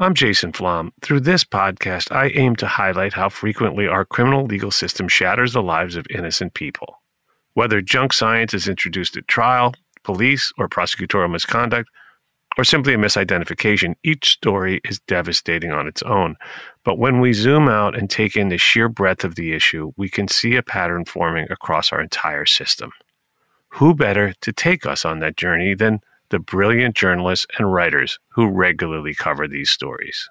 [0.00, 0.92] I'm Jason Flom.
[1.02, 5.60] Through this podcast, I aim to highlight how frequently our criminal legal system shatters the
[5.62, 7.02] lives of innocent people.
[7.54, 11.90] Whether junk science is introduced at trial, police, or prosecutorial misconduct,
[12.56, 16.36] or simply a misidentification, each story is devastating on its own.
[16.84, 20.08] But when we zoom out and take in the sheer breadth of the issue, we
[20.08, 22.92] can see a pattern forming across our entire system.
[23.70, 28.48] Who better to take us on that journey than the brilliant journalists and writers who
[28.48, 30.28] regularly cover these stories.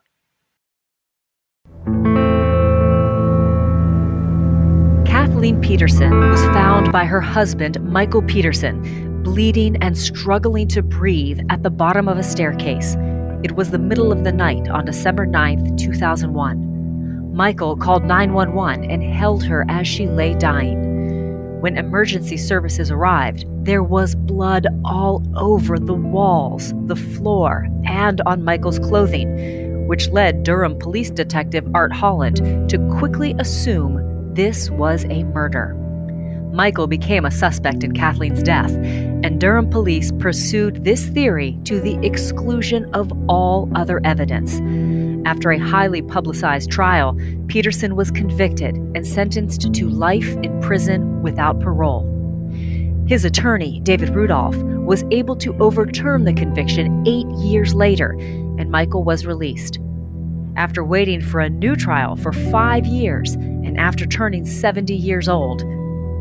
[5.05, 11.63] Kathleen Peterson was found by her husband, Michael Peterson, bleeding and struggling to breathe at
[11.63, 12.95] the bottom of a staircase.
[13.43, 17.35] It was the middle of the night on December 9, 2001.
[17.35, 20.86] Michael called 911 and held her as she lay dying.
[21.59, 28.43] When emergency services arrived, there was blood all over the walls, the floor, and on
[28.43, 35.23] Michael's clothing, which led Durham police detective Art Holland to quickly assume this was a
[35.23, 35.73] murder.
[36.53, 41.97] Michael became a suspect in Kathleen's death, and Durham police pursued this theory to the
[42.05, 44.59] exclusion of all other evidence.
[45.27, 51.59] After a highly publicized trial, Peterson was convicted and sentenced to life in prison without
[51.59, 52.07] parole.
[53.07, 58.11] His attorney, David Rudolf, was able to overturn the conviction eight years later,
[58.57, 59.79] and Michael was released.
[60.55, 65.61] After waiting for a new trial for five years, and after turning 70 years old,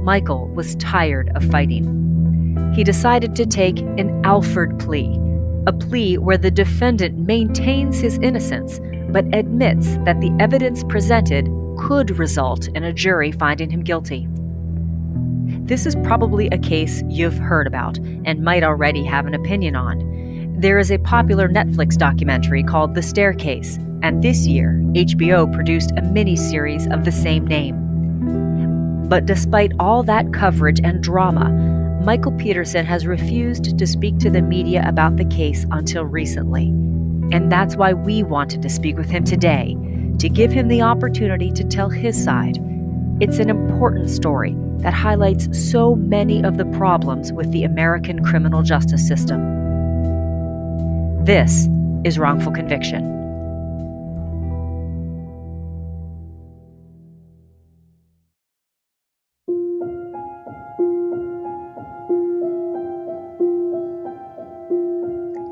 [0.02, 2.72] Michael was tired of fighting.
[2.74, 5.16] He decided to take an Alford plea,
[5.68, 8.80] a plea where the defendant maintains his innocence
[9.16, 14.28] but admits that the evidence presented could result in a jury finding him guilty.
[15.64, 20.58] This is probably a case you've heard about and might already have an opinion on.
[20.60, 26.02] There is a popular Netflix documentary called The Staircase, and this year, HBO produced a
[26.02, 29.08] mini-series of the same name.
[29.08, 31.48] But despite all that coverage and drama,
[32.04, 36.70] Michael Peterson has refused to speak to the media about the case until recently.
[37.32, 39.76] And that's why we wanted to speak with him today,
[40.18, 42.58] to give him the opportunity to tell his side.
[43.20, 48.62] It's an important story that highlights so many of the problems with the American criminal
[48.62, 49.40] justice system.
[51.24, 51.68] This
[52.04, 53.16] is wrongful conviction.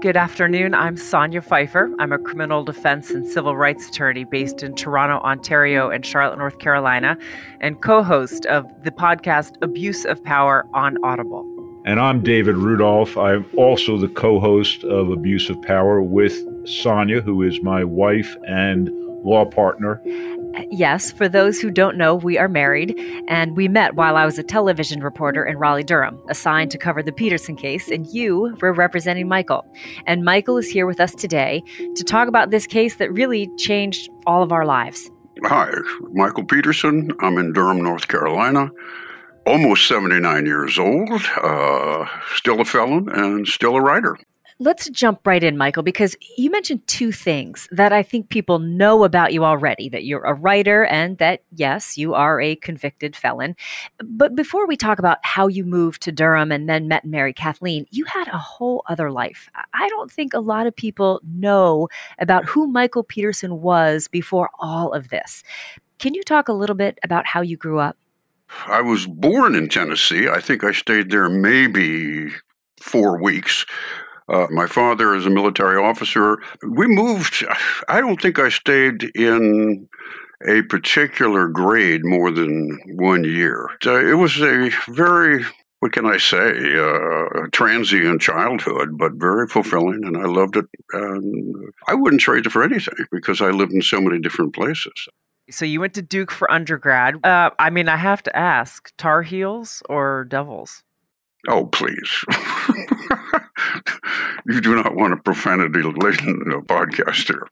[0.04, 0.74] Good afternoon.
[0.74, 1.90] I'm Sonya Pfeiffer.
[1.98, 6.58] I'm a criminal defense and civil rights attorney based in Toronto, Ontario, and Charlotte, North
[6.58, 7.16] Carolina,
[7.62, 11.42] and co host of the podcast Abuse of Power on Audible.
[11.86, 13.16] And I'm David Rudolf.
[13.16, 18.36] I'm also the co host of Abuse of Power with Sonya, who is my wife
[18.46, 18.90] and
[19.24, 20.02] law partner.
[20.70, 22.98] Yes, for those who don't know, we are married,
[23.28, 27.02] and we met while I was a television reporter in Raleigh, Durham, assigned to cover
[27.02, 29.64] the Peterson case, and you were representing Michael.
[30.06, 31.62] And Michael is here with us today
[31.96, 35.10] to talk about this case that really changed all of our lives.
[35.44, 35.72] Hi,
[36.12, 37.10] Michael Peterson.
[37.20, 38.70] I'm in Durham, North Carolina,
[39.46, 41.10] almost 79 years old,
[41.42, 44.16] uh, still a felon, and still a writer.
[44.64, 49.04] Let's jump right in, Michael, because you mentioned two things that I think people know
[49.04, 53.56] about you already that you're a writer and that, yes, you are a convicted felon.
[54.02, 57.84] But before we talk about how you moved to Durham and then met married Kathleen,
[57.90, 59.50] you had a whole other life.
[59.74, 61.88] I don't think a lot of people know
[62.18, 65.42] about who Michael Peterson was before all of this.
[65.98, 67.98] Can you talk a little bit about how you grew up?
[68.66, 70.26] I was born in Tennessee.
[70.26, 72.30] I think I stayed there maybe
[72.80, 73.66] four weeks.
[74.28, 76.38] Uh, my father is a military officer.
[76.62, 77.44] We moved,
[77.88, 79.88] I don't think I stayed in
[80.48, 83.68] a particular grade more than one year.
[83.84, 85.44] Uh, it was a very,
[85.80, 90.66] what can I say, uh, transient childhood, but very fulfilling, and I loved it.
[90.92, 95.08] And I wouldn't trade it for anything because I lived in so many different places.
[95.50, 97.24] So you went to Duke for undergrad.
[97.24, 100.82] Uh, I mean, I have to ask: Tar Heels or Devils?
[101.48, 102.24] Oh, please.
[104.46, 107.46] you do not want a profanity laden podcast here.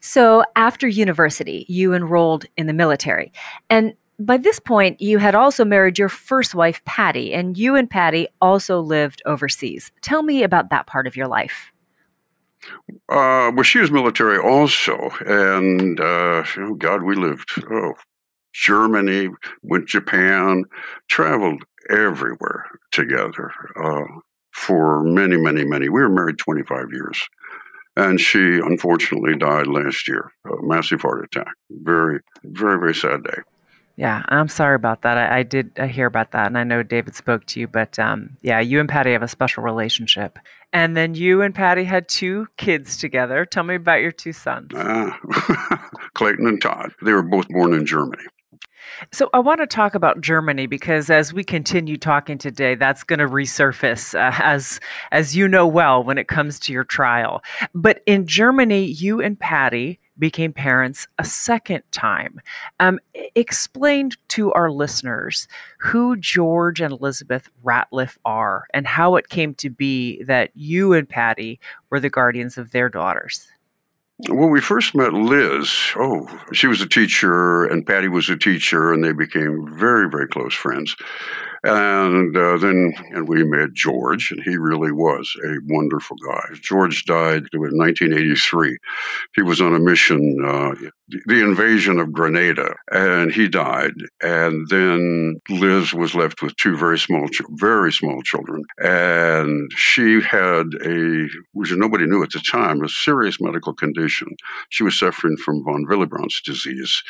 [0.00, 3.32] So, after university, you enrolled in the military.
[3.70, 7.88] And by this point, you had also married your first wife, Patty, and you and
[7.88, 9.92] Patty also lived overseas.
[10.00, 11.72] Tell me about that part of your life.
[13.08, 17.94] Uh, well, she was military also, and uh, oh God, we lived oh
[18.52, 19.30] Germany,
[19.62, 20.64] went Japan,
[21.08, 23.50] traveled everywhere together
[23.82, 24.04] uh,
[24.52, 25.88] for many, many, many.
[25.88, 27.20] We were married 25 years.
[27.94, 31.52] And she unfortunately died last year, a massive heart attack.
[31.70, 33.42] Very, very, very sad day.
[33.96, 35.18] Yeah, I'm sorry about that.
[35.18, 37.98] I, I did I hear about that, and I know David spoke to you, but
[37.98, 40.38] um, yeah, you and Patty have a special relationship.
[40.72, 43.44] And then you and Patty had two kids together.
[43.44, 44.72] Tell me about your two sons.
[44.74, 45.10] Uh,
[46.14, 46.92] Clayton and Todd.
[47.02, 48.24] They were both born in Germany.
[49.12, 53.18] So I want to talk about Germany because as we continue talking today, that's going
[53.18, 54.80] to resurface uh, as
[55.10, 57.42] as you know well when it comes to your trial.
[57.74, 62.40] But in Germany, you and Patty became parents a second time.
[62.80, 63.00] Um,
[63.34, 65.48] explain to our listeners
[65.78, 71.08] who George and Elizabeth Ratliff are and how it came to be that you and
[71.08, 71.58] Patty
[71.90, 73.48] were the guardians of their daughters.
[74.28, 78.92] When we first met Liz, oh, she was a teacher and Patty was a teacher,
[78.92, 80.94] and they became very, very close friends.
[81.64, 86.42] And uh, then and we met George, and he really was a wonderful guy.
[86.60, 88.78] George died in 1983.
[89.36, 90.74] He was on a mission, uh,
[91.26, 93.92] the invasion of Grenada, and he died.
[94.20, 100.66] And then Liz was left with two very small, very small children, and she had
[100.84, 104.28] a, which nobody knew at the time, a serious medical condition.
[104.70, 107.04] She was suffering from von Willebrand's disease.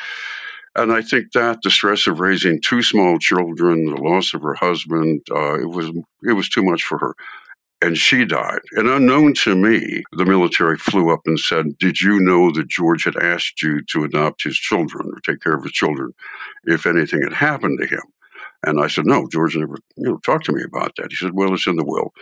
[0.75, 4.55] And I think that the stress of raising two small children, the loss of her
[4.55, 5.91] husband, uh, it was
[6.23, 7.15] it was too much for her.
[7.83, 8.61] And she died.
[8.73, 13.05] And unknown to me, the military flew up and said, Did you know that George
[13.05, 16.13] had asked you to adopt his children or take care of his children
[16.65, 18.03] if anything had happened to him?
[18.65, 21.11] And I said, no, George never you know, talked to me about that.
[21.11, 22.13] He said, well, it's in the will.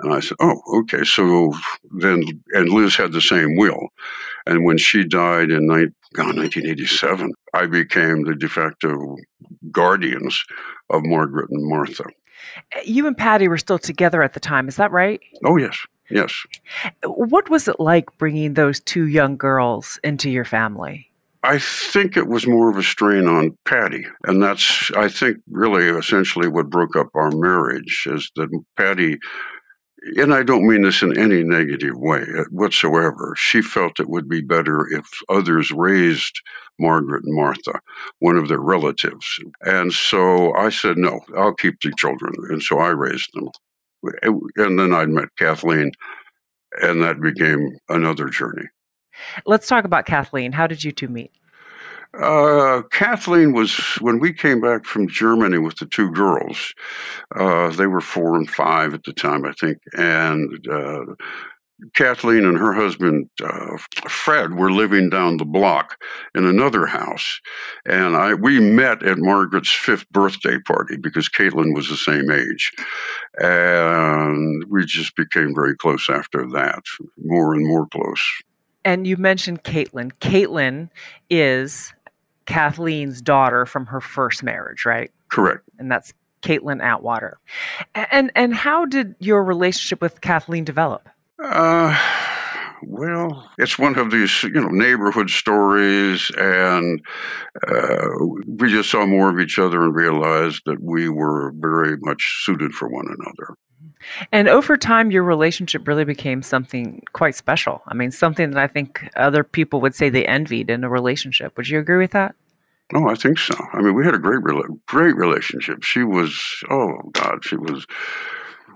[0.00, 1.04] And I said, oh, okay.
[1.04, 1.52] So
[1.92, 3.88] then, and Liz had the same will.
[4.46, 9.16] And when she died in God, 1987, I became the de facto
[9.70, 10.44] guardians
[10.90, 12.04] of Margaret and Martha.
[12.74, 15.20] Uh, you and Patty were still together at the time, is that right?
[15.44, 15.78] Oh, yes.
[16.10, 16.32] Yes.
[17.04, 21.10] What was it like bringing those two young girls into your family?
[21.44, 24.06] I think it was more of a strain on Patty.
[24.24, 28.48] And that's, I think, really essentially what broke up our marriage is that
[28.78, 29.18] Patty,
[30.16, 34.40] and I don't mean this in any negative way whatsoever, she felt it would be
[34.40, 36.40] better if others raised
[36.78, 37.78] Margaret and Martha,
[38.20, 39.38] one of their relatives.
[39.60, 42.32] And so I said, no, I'll keep the children.
[42.48, 43.50] And so I raised them.
[44.56, 45.92] And then I met Kathleen,
[46.82, 48.66] and that became another journey.
[49.46, 50.52] Let's talk about Kathleen.
[50.52, 51.32] How did you two meet?
[52.20, 56.72] Uh, Kathleen was when we came back from Germany with the two girls.
[57.34, 61.14] Uh, they were four and five at the time, I think, and uh,
[61.94, 63.76] Kathleen and her husband uh,
[64.08, 66.00] Fred were living down the block
[66.34, 67.40] in another house,
[67.84, 72.72] and I we met at Margaret's fifth birthday party because Caitlin was the same age,
[73.38, 76.84] and we just became very close after that,
[77.18, 78.22] more and more close.
[78.84, 80.12] And you mentioned Caitlin.
[80.18, 80.90] Caitlin
[81.30, 81.92] is
[82.46, 85.10] Kathleen's daughter from her first marriage, right?
[85.28, 85.62] Correct.
[85.78, 86.12] And that's
[86.42, 87.38] Caitlin Atwater.
[87.94, 91.08] And and how did your relationship with Kathleen develop?
[91.42, 91.98] Uh,
[92.82, 97.00] well, it's one of these, you know, neighborhood stories, and
[97.66, 98.08] uh,
[98.46, 102.72] we just saw more of each other and realized that we were very much suited
[102.72, 103.54] for one another.
[104.32, 107.82] And over time, your relationship really became something quite special.
[107.86, 111.56] I mean, something that I think other people would say they envied in a relationship.
[111.56, 112.34] Would you agree with that?
[112.94, 113.54] Oh, I think so.
[113.72, 114.42] I mean, we had a great,
[114.86, 115.82] great relationship.
[115.82, 116.38] She was,
[116.70, 117.86] oh God, she was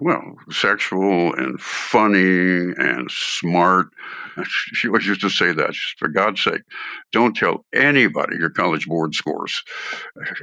[0.00, 3.88] well, sexual and funny and smart.
[4.45, 6.62] She always used to say that, for God's sake,
[7.12, 9.62] don't tell anybody your college board scores.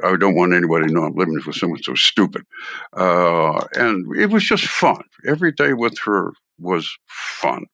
[0.04, 2.44] I don't want anybody to know I'm living with someone so stupid.
[2.96, 5.04] Uh, and it was just fun.
[5.26, 7.66] Every day with her was fun.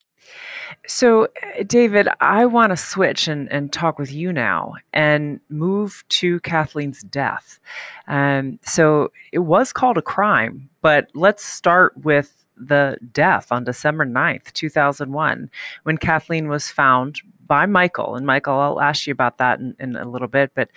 [0.88, 1.28] So,
[1.66, 7.02] David, I want to switch and, and talk with you now and move to Kathleen's
[7.02, 7.60] death.
[8.08, 14.06] Um, so, it was called a crime, but let's start with the death on December
[14.06, 15.50] 9th, 2001,
[15.84, 18.16] when Kathleen was found by Michael.
[18.16, 20.52] And, Michael, I'll ask you about that in, in a little bit.
[20.54, 20.70] But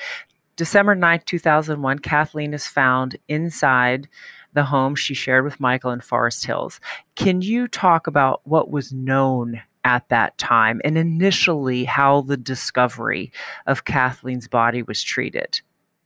[0.57, 4.09] December 9th, 2001, Kathleen is found inside
[4.53, 6.81] the home she shared with Michael in Forest Hills.
[7.17, 13.31] Can you talk about what was known at that time and initially how the discovery
[13.67, 15.61] of Kathleen's body was treated?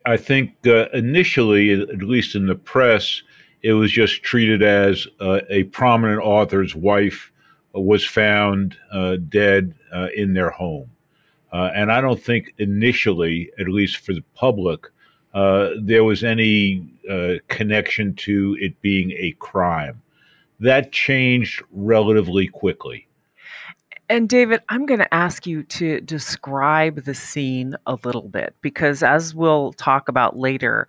[0.05, 3.23] I think uh, initially, at least in the press,
[3.63, 7.33] it was just treated as uh, a prominent author's wife
[7.75, 10.91] was found uh, dead uh, in their home.
[11.53, 14.87] Uh, and I don't think initially, at least for the public,
[15.35, 16.91] uh, there was any
[17.49, 20.03] connection to it being a crime.
[20.61, 23.08] That changed relatively quickly.
[24.09, 29.03] And David, I'm going to ask you to describe the scene a little bit because,
[29.03, 30.89] as we'll talk about later,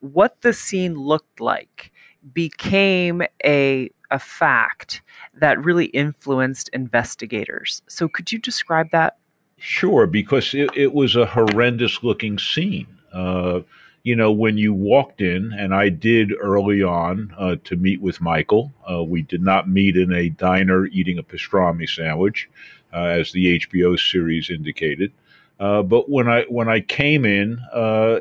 [0.00, 1.92] what the scene looked like
[2.32, 5.02] became a, a fact
[5.34, 7.82] that really influenced investigators.
[7.86, 9.18] So, could you describe that?
[9.56, 12.88] Sure, because it, it was a horrendous looking scene.
[13.12, 13.60] Uh,
[14.08, 18.22] you know, when you walked in, and I did early on uh, to meet with
[18.22, 22.48] Michael, uh, we did not meet in a diner eating a pastrami sandwich,
[22.94, 25.12] uh, as the HBO series indicated.
[25.60, 28.20] Uh, but when I when I came in, uh,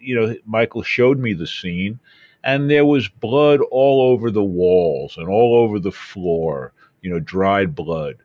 [0.00, 2.00] you know, Michael showed me the scene,
[2.42, 6.72] and there was blood all over the walls and all over the floor.
[7.00, 8.16] You know, dried blood.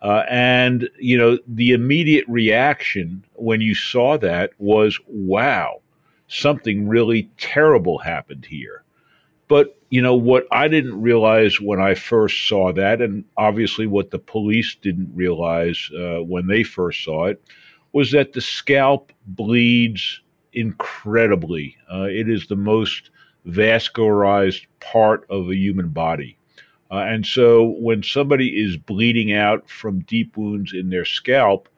[0.00, 5.82] Uh, and you know the immediate reaction when you saw that was wow
[6.28, 8.82] something really terrible happened here.
[9.48, 14.10] But, you know, what I didn't realize when I first saw that, and obviously what
[14.10, 17.42] the police didn't realize uh, when they first saw it,
[17.92, 20.20] was that the scalp bleeds
[20.52, 21.76] incredibly.
[21.92, 23.10] Uh, it is the most
[23.46, 26.36] vascularized part of a human body.
[26.90, 31.68] Uh, and so when somebody is bleeding out from deep wounds in their scalp,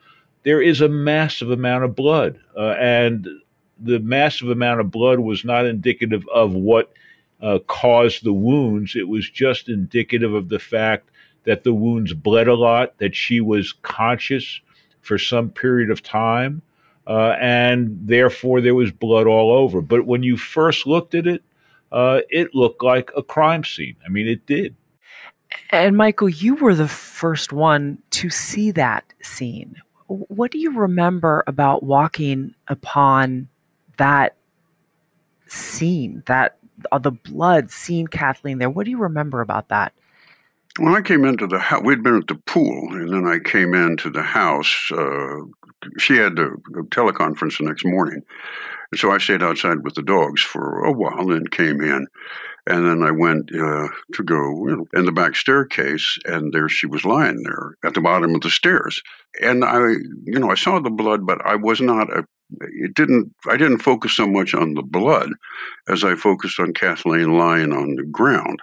[0.45, 2.39] there is a massive amount of blood.
[2.57, 3.29] Uh, and
[3.81, 6.93] the massive amount of blood was not indicative of what
[7.41, 8.97] uh, caused the wounds.
[8.97, 11.11] It was just indicative of the fact
[11.45, 14.61] that the wounds bled a lot, that she was conscious
[15.01, 16.63] for some period of time,
[17.07, 19.81] uh, and therefore there was blood all over.
[19.81, 21.43] But when you first looked at it,
[21.91, 23.97] uh, it looked like a crime scene.
[24.05, 24.75] I mean, it did.
[25.71, 29.77] And Michael, you were the first one to see that scene.
[30.07, 33.49] What do you remember about walking upon
[33.99, 34.37] that
[35.47, 36.59] scene, that
[36.91, 38.71] uh, the blood, seeing Kathleen there.
[38.71, 39.93] What do you remember about that?
[40.79, 43.75] When I came into the house, we'd been at the pool, and then I came
[43.75, 44.91] into the house.
[44.93, 45.41] Uh,
[45.99, 48.23] she had a, a, teleconference the next morning.
[48.93, 52.07] And so I stayed outside with the dogs for a while and came in.
[52.67, 56.69] And then I went uh, to go you know, in the back staircase, and there
[56.69, 59.03] she was lying there at the bottom of the stairs.
[59.43, 59.79] And I,
[60.25, 62.25] you know, I saw the blood, but I was not a
[62.61, 65.31] it didn't I didn't focus so much on the blood
[65.89, 68.61] as I focused on Kathleen lying on the ground.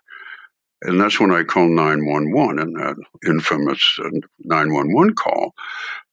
[0.81, 4.09] And that's when I called 911 and that infamous uh,
[4.43, 5.53] 911 call.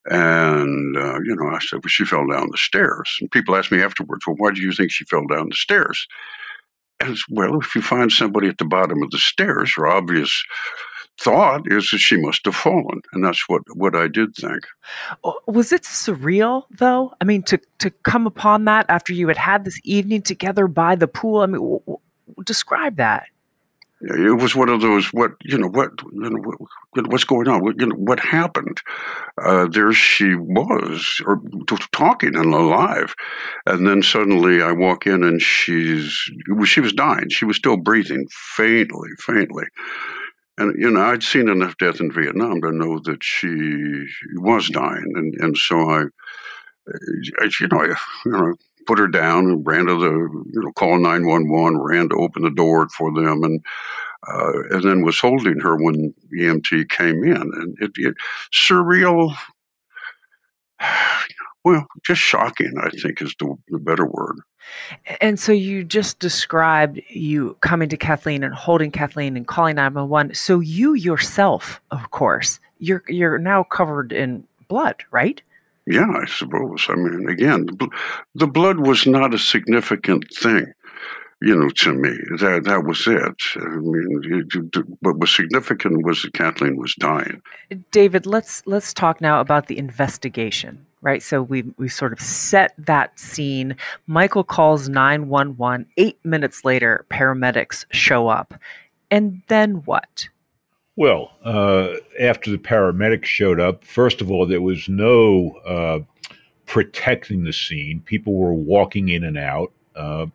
[0.06, 3.18] And, uh, you know, I said, well, she fell down the stairs.
[3.20, 6.06] And people asked me afterwards, well, why do you think she fell down the stairs?
[7.00, 10.44] As well, if you find somebody at the bottom of the stairs, your obvious
[11.18, 14.66] thought is that she must have fallen, and that's what what I did think.
[15.46, 17.14] Was it surreal though?
[17.20, 20.96] I mean, to to come upon that after you had had this evening together by
[20.96, 21.40] the pool.
[21.40, 21.98] I mean, w- w-
[22.44, 23.26] describe that.
[24.04, 26.56] It was one of those what you know what you know
[26.92, 28.82] what, what's going on what, you know what happened.
[29.40, 31.40] Uh, there she was, or
[31.92, 33.14] talking and alive,
[33.64, 36.18] and then suddenly I walk in and she's
[36.64, 37.28] she was dying.
[37.28, 39.66] She was still breathing faintly, faintly
[40.62, 45.12] and you know, I'd seen enough death in Vietnam to know that she was dying,
[45.14, 46.04] and and so I,
[47.60, 47.86] you know, I,
[48.24, 48.54] you know,
[48.86, 52.16] put her down and ran to the, you know, call nine one one, ran to
[52.16, 53.60] open the door for them, and
[54.28, 58.14] uh, and then was holding her when EMT came in, and it, it
[58.52, 59.34] surreal.
[61.64, 64.40] Well, just shocking, I think, is the, the better word.
[65.20, 70.34] And so you just described you coming to Kathleen and holding Kathleen and calling 911.
[70.34, 75.40] So you yourself, of course, you're you're now covered in blood, right?
[75.86, 76.86] Yeah, I suppose.
[76.88, 77.88] I mean, again, the,
[78.34, 80.72] the blood was not a significant thing,
[81.40, 82.16] you know, to me.
[82.38, 83.42] That that was it.
[83.56, 87.42] I mean, it, what was significant was that Kathleen was dying.
[87.90, 91.22] David, let's let's talk now about the investigation right?
[91.22, 93.76] So we we sort of set that scene.
[94.06, 95.86] Michael calls 911.
[95.96, 98.54] 8 minutes later, paramedics show up.
[99.10, 100.28] And then what?
[100.96, 105.98] Well, uh, after the paramedics showed up, first of all, there was no uh,
[106.66, 108.02] protecting the scene.
[108.04, 109.72] People were walking in and out.
[109.94, 110.26] Uh,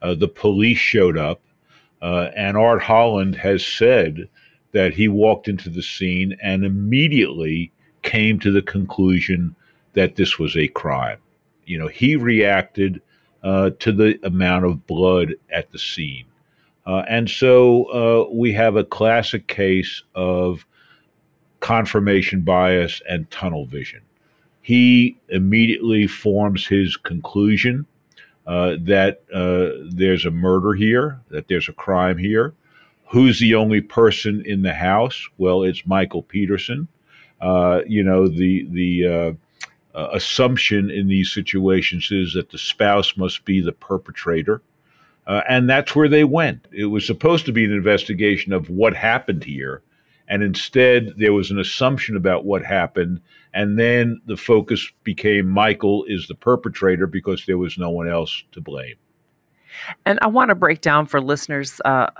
[0.00, 1.40] uh the police showed up,
[2.00, 4.28] uh, and Art Holland has said
[4.72, 7.70] that he walked into the scene and immediately
[8.02, 9.54] came to the conclusion
[9.94, 11.18] that this was a crime.
[11.64, 13.00] You know, he reacted
[13.42, 16.24] uh, to the amount of blood at the scene.
[16.86, 20.66] Uh, and so uh, we have a classic case of
[21.60, 24.00] confirmation bias and tunnel vision.
[24.62, 27.86] He immediately forms his conclusion
[28.46, 32.54] uh, that uh, there's a murder here, that there's a crime here.
[33.10, 35.28] Who's the only person in the house?
[35.38, 36.88] Well, it's Michael Peterson.
[37.40, 39.36] Uh, you know, the the
[39.94, 44.62] uh, assumption in these situations is that the spouse must be the perpetrator.
[45.26, 46.66] Uh, and that's where they went.
[46.72, 49.82] It was supposed to be an investigation of what happened here.
[50.28, 53.20] And instead, there was an assumption about what happened.
[53.54, 58.42] And then the focus became Michael is the perpetrator because there was no one else
[58.52, 58.96] to blame.
[60.06, 62.10] And I want to break down for listeners uh,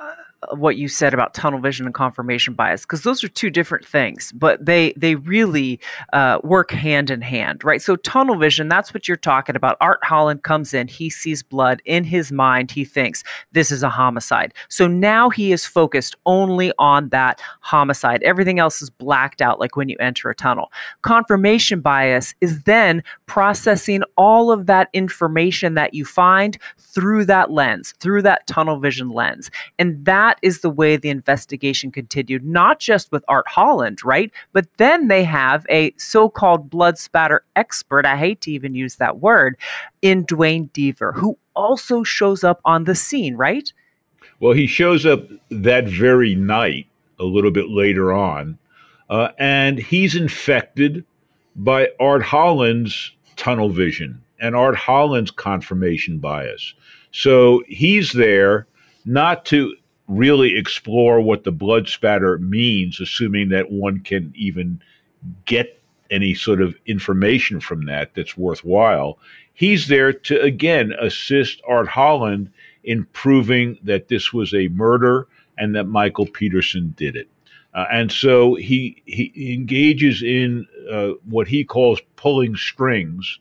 [0.54, 4.32] what you said about tunnel vision and confirmation bias because those are two different things
[4.32, 5.78] but they they really
[6.12, 7.80] uh, work hand in hand right?
[7.80, 9.76] So tunnel vision that's what you're talking about.
[9.80, 13.88] Art holland comes in he sees blood in his mind he thinks this is a
[13.88, 14.54] homicide.
[14.68, 18.22] So now he is focused only on that homicide.
[18.22, 20.72] Everything else is blacked out like when you enter a tunnel.
[21.02, 27.94] Confirmation bias is then processing all of that information that you find through that lens
[28.00, 29.50] through that tunnel vision lens.
[29.78, 34.30] And that that is the way the investigation continued, not just with Art Holland, right?
[34.52, 38.96] But then they have a so called blood spatter expert, I hate to even use
[38.96, 39.58] that word,
[40.00, 43.70] in Duane Deaver, who also shows up on the scene, right?
[44.40, 46.86] Well, he shows up that very night,
[47.18, 48.58] a little bit later on,
[49.10, 51.04] uh, and he's infected
[51.54, 56.72] by Art Holland's tunnel vision and Art Holland's confirmation bias.
[57.10, 58.66] So he's there
[59.04, 59.76] not to
[60.16, 64.80] really explore what the blood spatter means, assuming that one can even
[65.44, 69.18] get any sort of information from that that's worthwhile.
[69.54, 72.52] He's there to, again, assist Art Holland
[72.84, 77.28] in proving that this was a murder and that Michael Peterson did it.
[77.74, 83.38] Uh, and so he, he engages in uh, what he calls pulling strings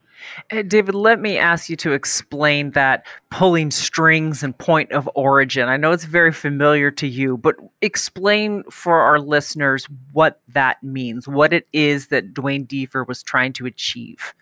[0.52, 5.70] uh, David, let me ask you to explain that pulling strings and point of origin.
[5.70, 11.28] I know it's very familiar to you, but explain for our listeners what that means,
[11.28, 14.34] what it is that Duane Deaver was trying to achieve.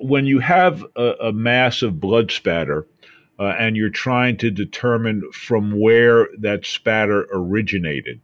[0.00, 2.86] When you have a, a massive blood spatter,
[3.40, 8.20] uh, and you're trying to determine from where that spatter originated,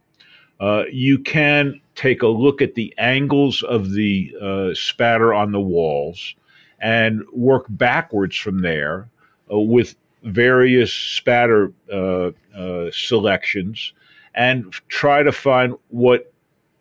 [0.59, 5.59] uh, you can take a look at the angles of the uh, spatter on the
[5.59, 6.35] walls
[6.79, 9.09] and work backwards from there
[9.51, 13.93] uh, with various spatter uh, uh, selections
[14.33, 16.33] and try to find what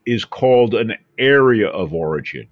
[0.07, 2.47] is called an area of origin.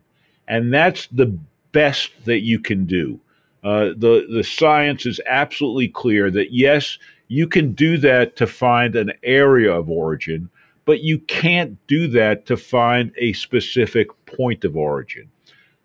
[0.49, 1.37] And that's the
[1.73, 3.19] best that you can do.
[3.65, 8.95] Uh, the, the science is absolutely clear that yes, you can do that to find
[8.95, 10.51] an area of origin,
[10.85, 15.31] but you can't do that to find a specific point of origin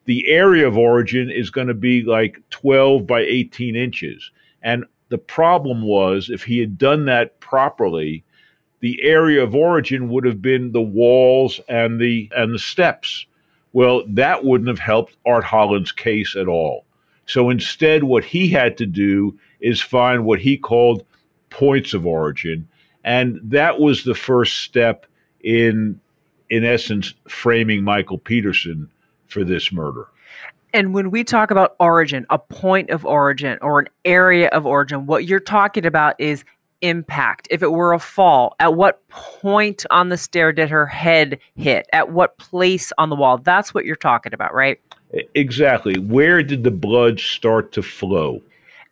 [0.08, 4.32] the area of origin is going to be like 12 by 18 inches.
[4.64, 8.24] And the problem was if he had done that properly,
[8.80, 13.26] the area of origin would have been the walls and the and the steps.
[13.74, 16.86] Well, that wouldn't have helped Art Holland's case at all.
[17.26, 21.06] So instead, what he had to do is find what he called
[21.50, 22.70] points of origin.
[23.04, 25.06] And that was the first step
[25.42, 26.00] in
[26.50, 28.90] in essence framing Michael Peterson
[29.28, 30.08] for this murder.
[30.74, 35.06] And when we talk about origin, a point of origin or an area of origin,
[35.06, 36.44] what you're talking about is
[36.82, 37.48] impact.
[37.50, 41.88] If it were a fall, at what point on the stair did her head hit?
[41.94, 43.38] At what place on the wall?
[43.38, 44.80] That's what you're talking about, right?
[45.36, 45.98] Exactly.
[45.98, 48.42] Where did the blood start to flow?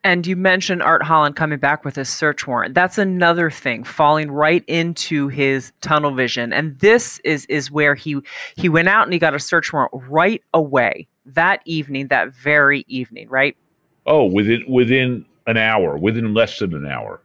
[0.05, 2.75] And you mentioned Art Holland coming back with his search warrant.
[2.75, 6.53] That's another thing, falling right into his tunnel vision.
[6.53, 8.17] And this is is where he
[8.55, 12.85] he went out and he got a search warrant right away that evening, that very
[12.87, 13.57] evening, right?
[14.05, 17.19] Oh, within within an hour, within less than an hour.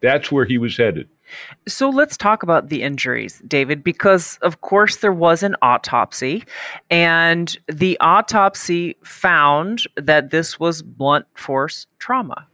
[0.00, 1.10] That's where he was headed.
[1.68, 6.44] So let's talk about the injuries, David, because of course there was an autopsy,
[6.90, 12.46] and the autopsy found that this was blunt force trauma.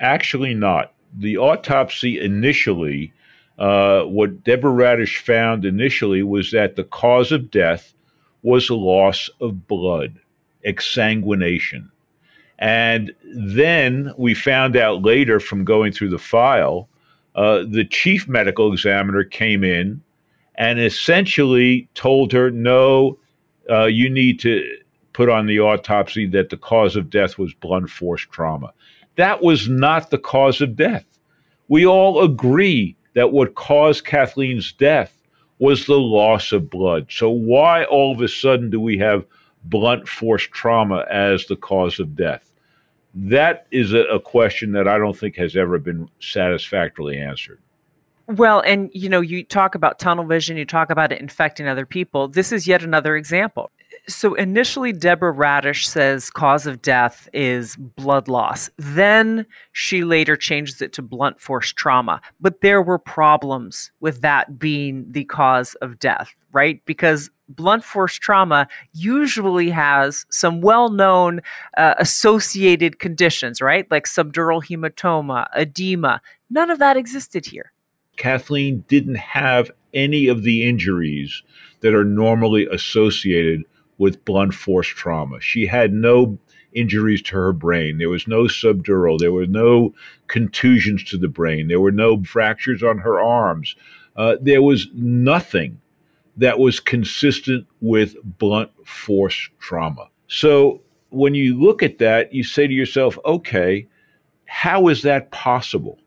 [0.00, 0.92] Actually, not.
[1.16, 3.12] The autopsy initially,
[3.58, 7.94] uh, what Deborah Radisch found initially was that the cause of death
[8.42, 10.18] was a loss of blood,
[10.66, 11.90] exsanguination.
[12.58, 16.88] And then we found out later from going through the file
[17.34, 20.02] uh, the chief medical examiner came in
[20.56, 23.18] and essentially told her, no,
[23.70, 24.62] uh, you need to
[25.12, 28.72] put on the autopsy that the cause of death was blunt force trauma.
[29.16, 31.04] That was not the cause of death.
[31.68, 35.16] We all agree that what caused Kathleen's death
[35.58, 37.06] was the loss of blood.
[37.10, 39.24] So, why all of a sudden do we have
[39.64, 42.49] blunt force trauma as the cause of death?
[43.14, 47.60] That is a, a question that I don't think has ever been satisfactorily answered.
[48.30, 51.84] Well, and you know, you talk about tunnel vision, you talk about it infecting other
[51.84, 52.28] people.
[52.28, 53.72] This is yet another example.
[54.06, 58.70] So initially, Deborah Radisch says cause of death is blood loss.
[58.78, 62.20] Then she later changes it to blunt force trauma.
[62.40, 66.80] But there were problems with that being the cause of death, right?
[66.86, 71.40] Because blunt force trauma usually has some well known
[71.76, 73.90] uh, associated conditions, right?
[73.90, 76.20] Like subdural hematoma, edema.
[76.48, 77.72] None of that existed here.
[78.16, 81.42] Kathleen didn't have any of the injuries
[81.80, 83.64] that are normally associated
[83.98, 85.40] with blunt force trauma.
[85.40, 86.38] She had no
[86.72, 87.98] injuries to her brain.
[87.98, 89.18] There was no subdural.
[89.18, 89.94] There were no
[90.28, 91.68] contusions to the brain.
[91.68, 93.74] There were no fractures on her arms.
[94.16, 95.80] Uh, there was nothing
[96.40, 100.08] that was consistent with blunt force trauma.
[100.26, 103.86] So when you look at that, you say to yourself, okay,
[104.46, 105.98] how is that possible?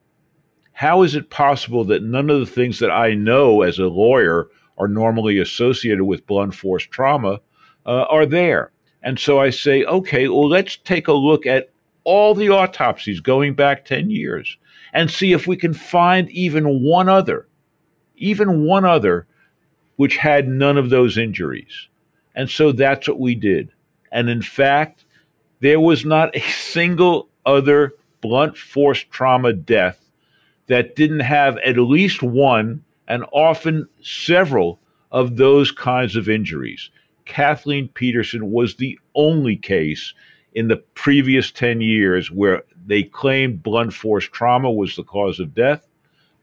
[0.72, 4.48] How is it possible that none of the things that I know as a lawyer
[4.80, 7.40] are normally associated with blunt force trauma
[7.86, 8.72] uh, are there?
[9.04, 11.72] And so I say, okay, well, let's take a look at
[12.06, 14.58] all the autopsies going back 10 years
[14.94, 17.48] and see if we can find even one other,
[18.16, 19.28] even one other
[20.04, 21.88] which had none of those injuries.
[22.36, 23.72] And so that's what we did.
[24.12, 25.06] And in fact,
[25.62, 30.04] there was not a single other blunt force trauma death
[30.68, 34.78] that didn't have at least one and often several
[35.10, 36.90] of those kinds of injuries.
[37.24, 40.14] Kathleen Peterson was the only case
[40.54, 45.56] in the previous 10 years where they claimed blunt force trauma was the cause of
[45.56, 45.88] death,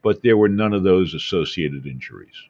[0.01, 2.47] but there were none of those associated injuries.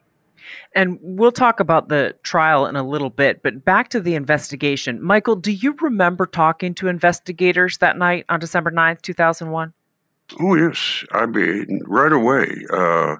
[0.74, 5.02] And we'll talk about the trial in a little bit, but back to the investigation.
[5.02, 9.72] Michael, do you remember talking to investigators that night on December 9th, 2001?
[10.40, 11.04] Oh, yes.
[11.12, 12.48] I mean, right away.
[12.72, 13.16] Uh,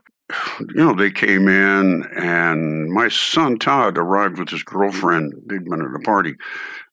[0.61, 5.35] you know, they came in, and my son Todd arrived with his girlfriend.
[5.47, 6.37] They'd been at a party.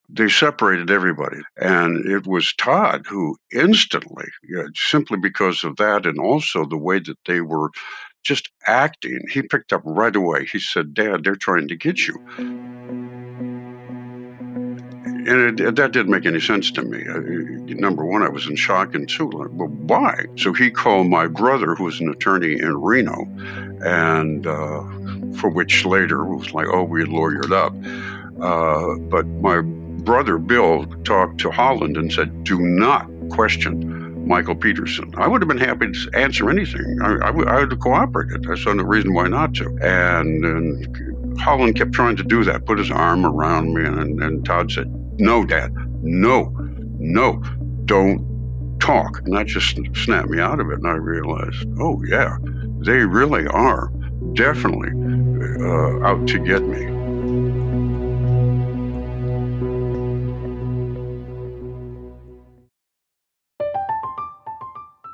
[0.10, 1.42] They separated everybody.
[1.58, 7.00] And it was Todd who instantly, yeah, simply because of that, and also the way
[7.00, 7.70] that they were
[8.24, 10.46] just acting, he picked up right away.
[10.46, 12.16] He said, Dad, they're trying to get you.
[15.28, 17.04] And it, that didn't make any sense to me.
[17.08, 17.20] Uh,
[17.80, 20.26] number one, I was in shock, and two, like, well, why?
[20.38, 23.26] So he called my brother, who was an attorney in Reno,
[23.86, 24.84] and uh,
[25.38, 27.74] for which later was like, oh, we lawyered up.
[28.42, 35.12] Uh, but my brother Bill talked to Holland and said, do not question Michael Peterson.
[35.18, 37.00] I would have been happy to answer anything.
[37.02, 38.46] I, would have cooperated.
[38.48, 39.66] I saw no reason why not to.
[39.82, 44.46] And, and Holland kept trying to do that, put his arm around me, and, and
[44.46, 44.86] Todd said,
[45.20, 46.56] No, Dad, no,
[47.00, 47.42] no,
[47.86, 49.20] don't talk.
[49.26, 50.78] And that just snapped me out of it.
[50.78, 52.38] And I realized, oh, yeah,
[52.86, 53.92] they really are
[54.34, 54.92] definitely
[55.60, 56.99] uh, out to get me.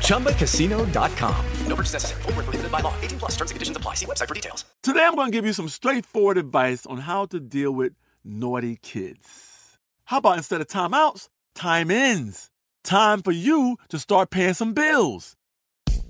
[0.00, 1.46] ChumbaCasino.com.
[1.66, 2.22] No purchase necessary.
[2.22, 2.94] Full prohibited by law.
[3.02, 3.94] 18 plus terms and conditions apply.
[3.94, 4.64] See website for details.
[4.82, 7.92] Today I'm going to give you some straightforward advice on how to deal with
[8.24, 9.78] naughty kids.
[10.06, 12.50] How about instead of timeouts, time ins?
[12.84, 15.36] Time for you to start paying some bills.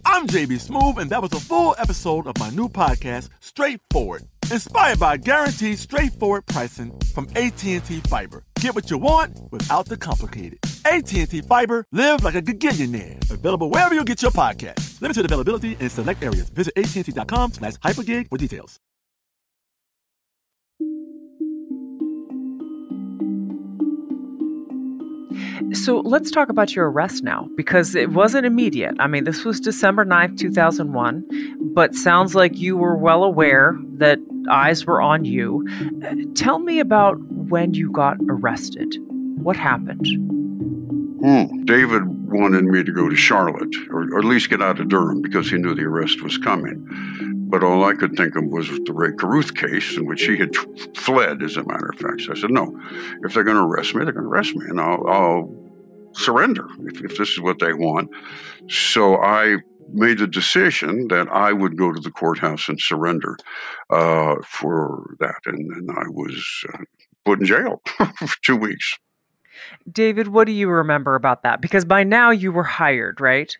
[0.04, 5.00] I'm JB Smoove, and that was a full episode of my new podcast, Straightforward, inspired
[5.00, 8.45] by guaranteed straightforward pricing from AT&T Fiber.
[8.60, 10.58] Get what you want without the complicated.
[10.84, 13.30] AT&T Fiber, live like a gigillionaire.
[13.30, 15.00] Available wherever you get your podcast.
[15.00, 16.48] Limited availability in select areas.
[16.50, 18.80] Visit AT&T.com slash hypergig for details.
[25.72, 28.94] So let's talk about your arrest now, because it wasn't immediate.
[28.98, 34.18] I mean, this was December 9th, 2001, but sounds like you were well aware that
[34.48, 35.66] eyes were on you.
[36.34, 38.96] Tell me about when you got arrested.
[39.42, 40.06] What happened?
[41.22, 41.64] Hmm.
[41.64, 45.22] David wanted me to go to Charlotte, or, or, at least get out of Durham,
[45.22, 46.86] because he knew the arrest was coming.
[47.48, 50.54] But all I could think of was the Rae Carruth case, in which he had
[50.96, 52.22] fled, as a matter of fact.
[52.22, 52.78] So I said, no,
[53.22, 55.66] if they're going to arrest me, they're going to arrest me, and I'll, I'll
[56.12, 58.10] surrender if, if this is what they want.
[58.68, 59.58] So I
[59.92, 63.36] made the decision that I would go to the courthouse and surrender
[63.90, 65.40] uh, for that.
[65.46, 66.78] And, and I was uh,
[67.24, 68.98] put in jail for two weeks.
[69.90, 71.60] David, what do you remember about that?
[71.60, 73.56] Because by now you were hired, right?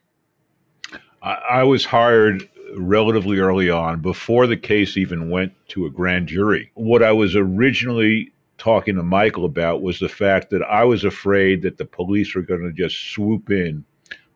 [1.23, 6.29] I, I was hired relatively early on, before the case even went to a grand
[6.29, 6.71] jury.
[6.75, 11.63] What I was originally talking to Michael about was the fact that I was afraid
[11.63, 13.85] that the police were going to just swoop in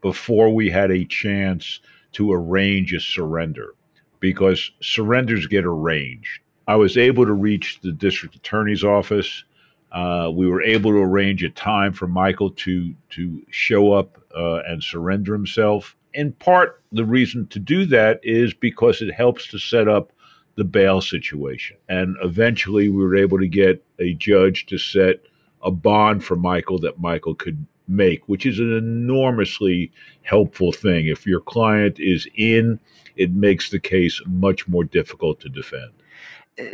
[0.01, 1.81] before we had a chance
[2.13, 3.75] to arrange a surrender
[4.21, 6.41] because surrenders get arranged.
[6.67, 9.45] I was able to reach the district attorney's office.
[9.93, 14.61] Uh, we were able to arrange a time for Michael to to show up uh,
[14.67, 15.97] and surrender himself.
[16.15, 20.13] In part, the reason to do that is because it helps to set up
[20.57, 21.77] the bail situation.
[21.89, 25.21] And eventually, we were able to get a judge to set
[25.63, 31.07] a bond for Michael that Michael could make, which is an enormously helpful thing.
[31.07, 32.81] If your client is in,
[33.17, 35.91] it makes the case much more difficult to defend.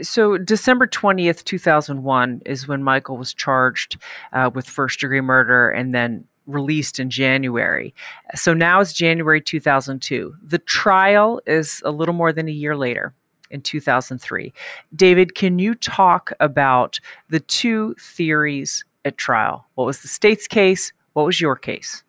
[0.03, 3.99] So, December 20th, 2001 is when Michael was charged
[4.33, 7.95] uh, with first degree murder and then released in January.
[8.35, 10.35] So now it's January 2002.
[10.43, 13.15] The trial is a little more than a year later
[13.51, 14.53] in 2003.
[14.95, 19.67] David, can you talk about the two theories at trial?
[19.75, 20.93] What was the state's case?
[21.17, 22.03] What was your case?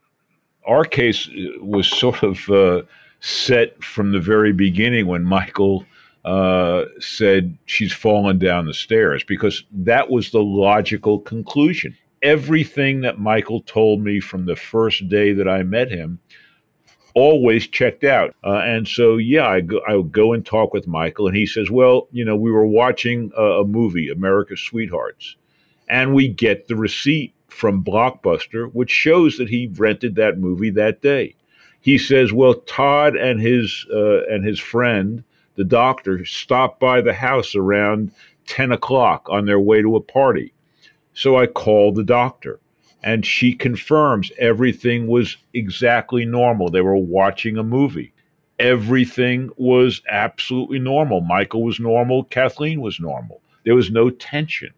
[0.68, 1.30] Our case
[1.62, 2.82] was sort of uh,
[3.22, 5.86] set from the very beginning when Michael
[6.26, 11.96] uh, said she's fallen down the stairs because that was the logical conclusion.
[12.22, 16.20] Everything that Michael told me from the first day that I met him
[17.14, 18.36] always checked out.
[18.44, 21.46] Uh, and so, yeah, I go, I would go and talk with Michael, and he
[21.46, 25.38] says, Well, you know, we were watching a, a movie, America's Sweethearts,
[25.88, 31.02] and we get the receipt from Blockbuster, which shows that he rented that movie that
[31.02, 31.36] day.
[31.80, 35.24] He says, Well, Todd and his, uh, and his friend,
[35.56, 38.12] the doctor, stopped by the house around
[38.48, 40.54] 10 o'clock on their way to a party.
[41.14, 42.60] So I called the doctor
[43.04, 46.70] and she confirms everything was exactly normal.
[46.70, 48.14] They were watching a movie.
[48.60, 51.22] Everything was absolutely normal.
[51.22, 52.24] Michael was normal.
[52.24, 53.42] Kathleen was normal.
[53.64, 54.74] There was no tension.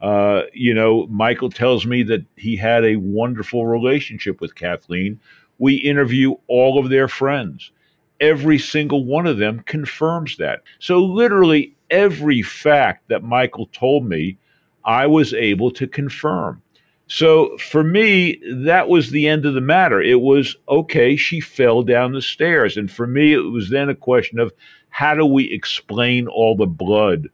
[0.00, 5.20] Uh, you know, Michael tells me that he had a wonderful relationship with Kathleen.
[5.58, 7.70] We interview all of their friends.
[8.20, 10.62] Every single one of them confirms that.
[10.78, 14.38] So, literally, every fact that Michael told me,
[14.84, 16.62] I was able to confirm.
[17.06, 20.00] So for me, that was the end of the matter.
[20.00, 22.76] It was okay, she fell down the stairs.
[22.76, 24.52] And for me, it was then a question of
[24.90, 27.28] how do we explain all the blood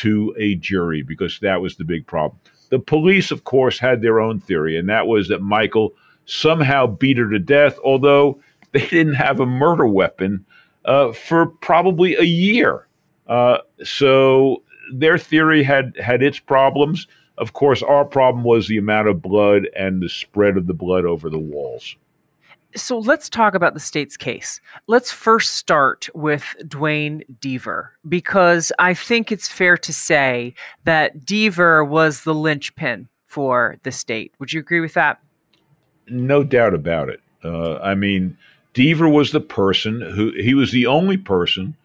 [0.00, 1.02] to a jury?
[1.02, 2.38] Because that was the big problem.
[2.70, 7.18] The police, of course, had their own theory, and that was that Michael somehow beat
[7.18, 8.40] her to death, although
[8.72, 10.44] they didn't have a murder weapon
[10.84, 12.86] uh, for probably a year.
[13.26, 17.06] Uh, so their theory had had its problems.
[17.38, 21.04] Of course, our problem was the amount of blood and the spread of the blood
[21.04, 21.96] over the walls.
[22.76, 24.60] So let's talk about the state's case.
[24.86, 31.88] Let's first start with Duane Deaver, because I think it's fair to say that Deaver
[31.88, 34.34] was the linchpin for the state.
[34.38, 35.20] Would you agree with that?
[36.08, 37.20] No doubt about it.
[37.42, 38.36] Uh, I mean,
[38.74, 41.76] Deaver was the person who, he was the only person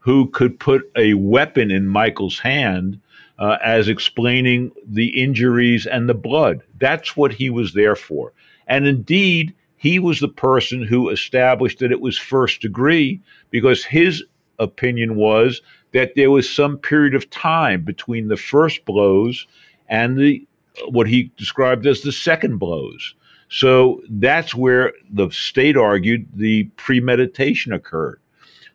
[0.00, 3.00] who could put a weapon in Michael's hand
[3.38, 6.62] uh, as explaining the injuries and the blood.
[6.78, 8.32] That's what he was there for.
[8.66, 14.22] And indeed, he was the person who established that it was first degree because his
[14.58, 15.62] opinion was
[15.92, 19.46] that there was some period of time between the first blows
[19.88, 20.46] and the
[20.90, 23.14] what he described as the second blows.
[23.48, 28.20] So that's where the state argued the premeditation occurred.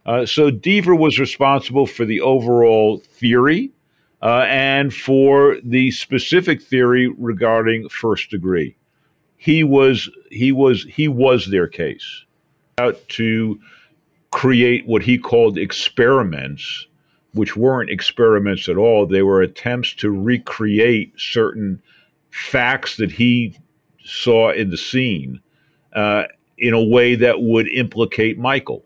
[0.07, 3.69] Uh, so Deaver was responsible for the overall theory
[4.23, 8.75] uh, and for the specific theory regarding first degree
[9.37, 12.25] he was he was he was their case.
[12.77, 13.59] Out to
[14.31, 16.87] create what he called experiments
[17.33, 19.05] which weren't experiments at all.
[19.05, 21.81] They were attempts to recreate certain
[22.31, 23.57] facts that he
[24.05, 25.41] saw in the scene
[25.91, 26.23] uh,
[26.57, 28.85] in a way that would implicate michael.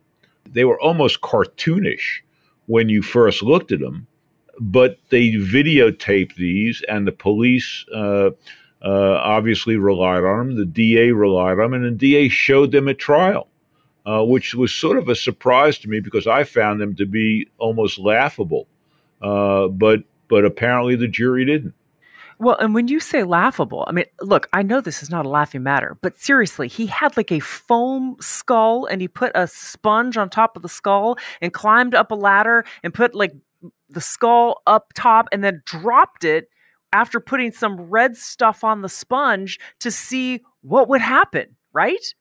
[0.51, 2.21] They were almost cartoonish
[2.65, 4.07] when you first looked at them
[4.59, 8.31] but they videotaped these and the police uh,
[8.87, 10.57] obviously relied on them.
[10.57, 13.47] The DA relied on them, and the DA showed them at trial,
[14.05, 17.49] uh, which was sort of a surprise to me because I found them to be
[17.57, 18.67] almost laughable.
[19.21, 21.73] Uh, but but apparently the jury didn't.
[22.41, 25.29] Well, and when you say laughable, I mean, look, I know this is not a
[25.29, 30.15] laughing matter, but seriously, he had like a foam skull and he put a sponge
[30.15, 33.33] on top of the skull and climbed up a ladder and put like
[33.89, 36.47] the skull up top and then dropped it
[36.93, 42.13] after putting some red stuff on the sponge to see what would happen, right?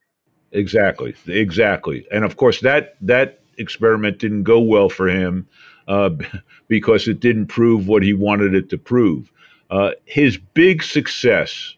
[0.53, 2.07] Exactly, exactly.
[2.11, 5.47] And of course, that that experiment didn't go well for him
[5.89, 6.11] uh,
[6.69, 9.31] because it didn't prove what he wanted it to prove.
[9.71, 11.75] Uh, his big success,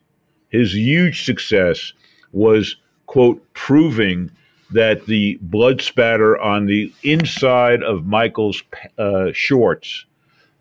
[0.49, 1.93] his huge success,
[2.33, 2.77] was
[3.07, 4.31] quote proving
[4.71, 8.63] that the blood spatter on the inside of Michael's
[8.99, 10.07] uh, shorts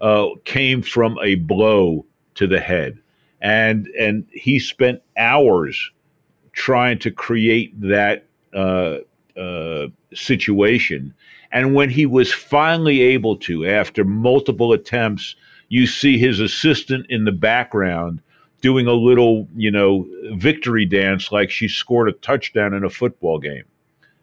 [0.02, 2.06] uh, came from a blow
[2.40, 2.98] to the head.
[3.42, 5.92] And and he spent hours
[6.54, 8.98] trying to create that uh,
[9.38, 11.14] uh, situation.
[11.52, 15.36] And when he was finally able to, after multiple attempts,
[15.70, 18.22] you see his assistant in the background
[18.62, 23.40] doing a little, you know, victory dance like she scored a touchdown in a football
[23.40, 23.66] game.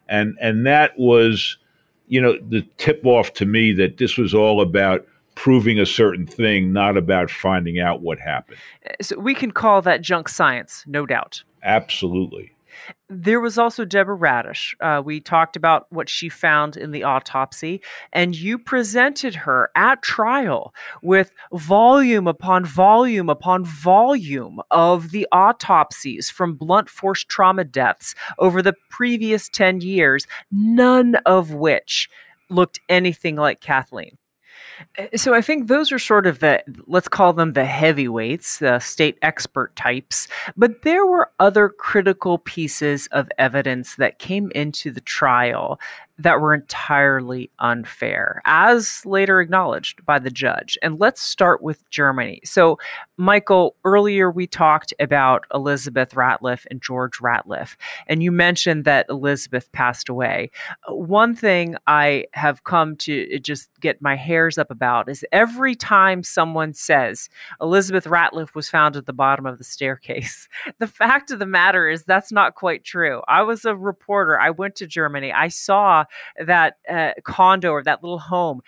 [0.08, 1.58] And and that was,
[2.06, 6.26] you know, the tip off to me that this was all about proving a certain
[6.26, 8.58] thing, not about finding out what happened.
[9.00, 11.44] So we can call that junk science, no doubt.
[11.62, 12.52] Absolutely.
[13.08, 14.74] There was also Deborah Radisch.
[14.80, 17.80] Uh, we talked about what she found in the autopsy,
[18.12, 26.28] and you presented her at trial with volume upon volume upon volume of the autopsies
[26.28, 32.10] from blunt force trauma deaths over the previous 10 years, none of which
[32.50, 34.18] looked anything like Kathleen.
[34.98, 38.78] Uh, so I think those are sort of the let's call them the heavyweights, the
[38.78, 40.28] state expert types.
[40.56, 45.80] But there were other critical pieces of evidence that came into the trial
[46.18, 50.78] that were entirely unfair, as later acknowledged by the judge.
[50.82, 52.40] And let's start with Germany.
[52.44, 52.78] So,
[53.18, 57.76] Michael, earlier we talked about Elizabeth Ratliff and George Ratliff,
[58.06, 60.50] and you mentioned that Elizabeth passed away.
[60.88, 66.22] One thing I have come to just get my hairs up about is every time
[66.22, 67.28] someone says
[67.60, 70.48] Elizabeth Ratliff was found at the bottom of the staircase,
[70.78, 73.22] the fact of the matter is that's not quite true.
[73.28, 76.05] I was a reporter, I went to Germany, I saw
[76.44, 78.60] that uh, condo or that little home.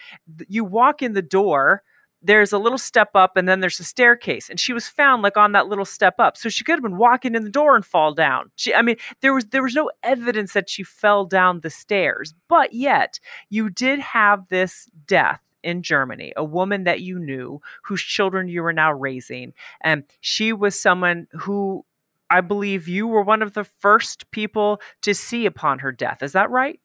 [0.49, 1.83] You walk in the door,
[2.21, 5.37] there's a little step up and then there's a staircase and she was found like
[5.37, 7.87] on that little step up so she could have been walking in the door and
[7.87, 11.61] fall down she i mean there was there was no evidence that she fell down
[11.61, 13.21] the stairs but yet
[13.51, 18.63] you did have this death in Germany, a woman that you knew, whose children you
[18.63, 19.53] were now raising.
[19.81, 21.85] And she was someone who
[22.31, 26.23] I believe you were one of the first people to see upon her death.
[26.23, 26.79] Is that right?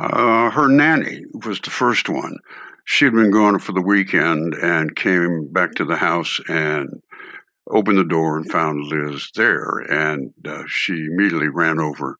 [0.00, 2.38] Uh, her nanny was the first one.
[2.86, 7.02] She had been gone for the weekend and came back to the house and
[7.70, 9.78] opened the door and found Liz there.
[9.78, 12.18] And uh, she immediately ran over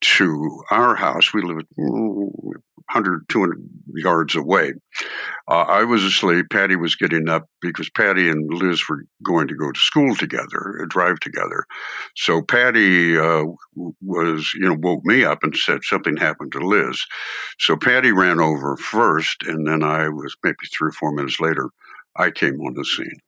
[0.00, 1.32] to our house.
[1.32, 4.74] We live 100, 200 yards away.
[5.48, 6.46] Uh, I was asleep.
[6.50, 10.80] Patty was getting up because Patty and Liz were going to go to school together,
[10.82, 11.64] uh, drive together.
[12.16, 13.44] So Patty uh,
[14.00, 17.04] was, you know, woke me up and said something happened to Liz.
[17.58, 21.70] So Patty ran over first, and then I was maybe three or four minutes later,
[22.16, 23.20] I came on the scene.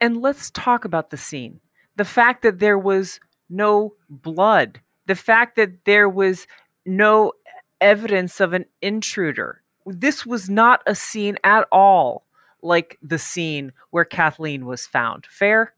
[0.00, 1.60] And let's talk about the scene.
[1.96, 3.18] The fact that there was
[3.48, 6.46] no blood the fact that there was
[6.84, 7.32] no
[7.80, 9.62] evidence of an intruder.
[9.84, 12.26] This was not a scene at all
[12.62, 15.26] like the scene where Kathleen was found.
[15.26, 15.74] Fair?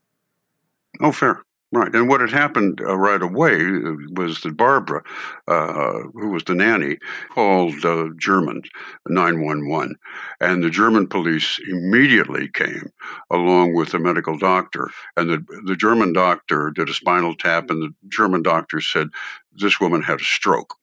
[1.01, 1.43] Oh, fair.
[1.71, 1.95] Right.
[1.95, 5.03] And what had happened uh, right away uh, was that Barbara,
[5.47, 6.97] uh, who was the nanny,
[7.29, 8.63] called uh, German
[9.07, 9.97] 911.
[10.41, 12.91] And the German police immediately came
[13.31, 14.91] along with the medical doctor.
[15.19, 19.09] And the, the German doctor did a spinal tap, and the German doctor said,
[19.53, 20.75] This woman had a stroke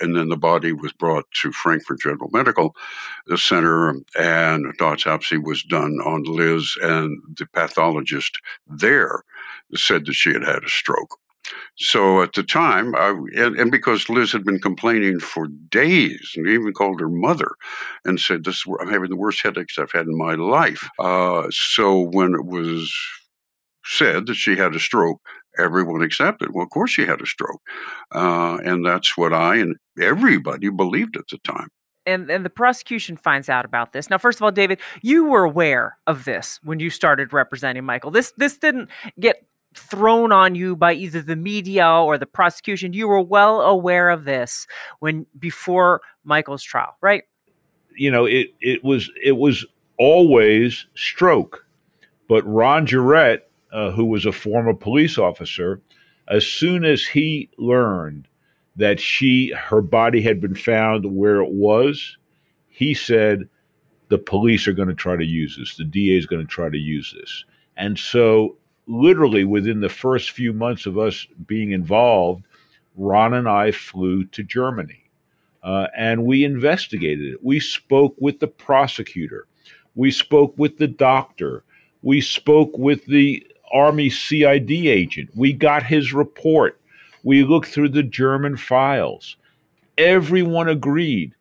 [0.00, 2.76] and then the body was brought to Frankfurt General Medical
[3.34, 9.22] Center, and autopsy was done on Liz, and the pathologist there
[9.74, 11.18] said that she had had a stroke.
[11.76, 16.48] So at the time, I, and, and, because Liz had been complaining for days, and
[16.48, 17.52] even called her mother
[18.04, 22.00] and said, "This I'm having the worst headaches I've had in my life." Uh, so
[22.00, 22.92] when it was
[23.84, 25.20] said that she had a stroke,
[25.58, 26.50] everyone accepted.
[26.52, 27.60] Well, of course she had a stroke,
[28.12, 31.68] uh, and that's what I and everybody believed at the time
[32.06, 34.08] and and the prosecution finds out about this.
[34.08, 38.10] Now, first of all, David, you were aware of this when you started representing Michael.
[38.10, 38.88] This this didn't
[39.18, 39.44] get
[39.76, 42.92] thrown on you by either the media or the prosecution.
[42.92, 44.66] You were well aware of this
[45.00, 47.24] when before Michael's trial, right?
[47.96, 49.64] You know, it it was it was
[49.98, 51.66] always stroke.
[52.28, 55.80] But Ron Guerette, uh, who was a former police officer,
[56.28, 58.28] as soon as he learned
[58.74, 62.18] that she her body had been found where it was,
[62.68, 63.48] he said
[64.08, 65.76] the police are going to try to use this.
[65.76, 67.44] The DA is going to try to use this.
[67.76, 68.56] And so
[68.86, 72.44] literally within the first few months of us being involved,
[72.96, 75.02] Ron and I flew to Germany.
[75.62, 77.44] Uh, and we investigated it.
[77.44, 79.46] We spoke with the prosecutor.
[79.96, 81.64] We spoke with the doctor.
[82.02, 85.30] We spoke with the Army CID agent.
[85.34, 86.80] We got his report.
[87.24, 89.36] We looked through the German files.
[89.98, 91.34] Everyone agreed.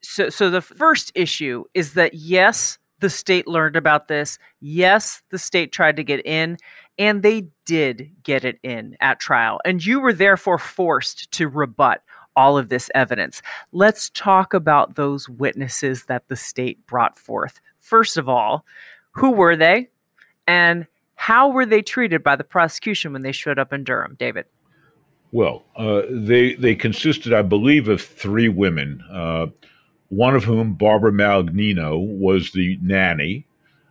[0.00, 4.38] So, so the first issue is that yes, the state learned about this.
[4.60, 6.58] Yes, the state tried to get in,
[6.98, 9.60] and they did get it in at trial.
[9.64, 12.02] And you were therefore forced to rebut
[12.36, 13.42] all of this evidence.
[13.72, 17.60] Let's talk about those witnesses that the state brought forth.
[17.78, 18.64] First of all,
[19.12, 19.88] who were they?
[20.46, 20.86] And
[21.16, 24.46] how were they treated by the prosecution when they showed up in Durham, David?
[25.32, 29.00] Well, uh, they they consisted, I believe, of three women.
[29.12, 29.46] Uh,
[30.10, 33.46] one of whom, Barbara Malagnino, was the nanny,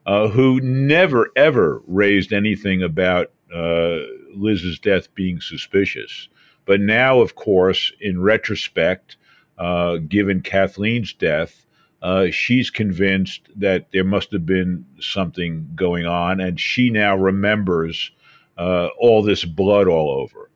[0.05, 3.97] uh, who never ever raised anything about uh,
[4.35, 6.29] Liz's death being suspicious.
[6.65, 9.17] But now, of course, in retrospect,
[9.57, 11.65] uh, given Kathleen's death,
[12.01, 18.11] uh, she's convinced that there must have been something going on, and she now remembers
[18.57, 20.49] uh, all this blood all over.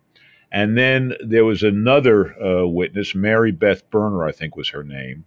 [0.52, 5.26] And then there was another uh, witness, Mary Beth Berner, I think was her name,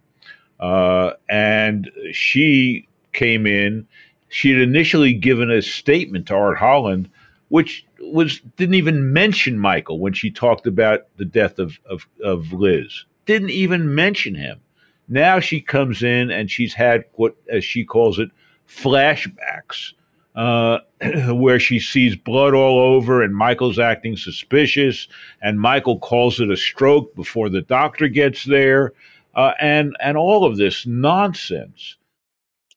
[0.59, 3.87] uh, and she came in.
[4.29, 7.09] She had initially given a statement to Art Holland,
[7.49, 12.51] which was didn't even mention Michael when she talked about the death of, of, of
[12.53, 13.05] Liz.
[13.25, 14.59] Didn't even mention him.
[15.07, 18.29] Now she comes in and she's had what, as she calls it,
[18.67, 19.93] flashbacks,
[20.35, 20.79] uh,
[21.33, 25.07] where she sees blood all over and Michael's acting suspicious,
[25.41, 28.93] and Michael calls it a stroke before the doctor gets there
[29.37, 31.95] uh, and and all of this nonsense.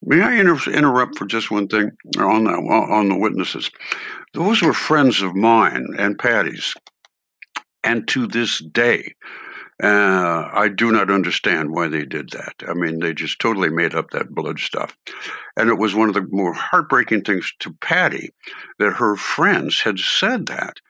[0.03, 3.71] May I inter- interrupt for just one thing on the, on the witnesses?
[4.33, 6.73] Those were friends of mine and Patty's,
[7.85, 9.15] and to this day,
[9.83, 12.55] uh, I do not understand why they did that.
[12.67, 14.97] I mean, they just totally made up that blood stuff.
[15.57, 18.31] And it was one of the more heartbreaking things to Patty
[18.79, 20.81] that her friends had said that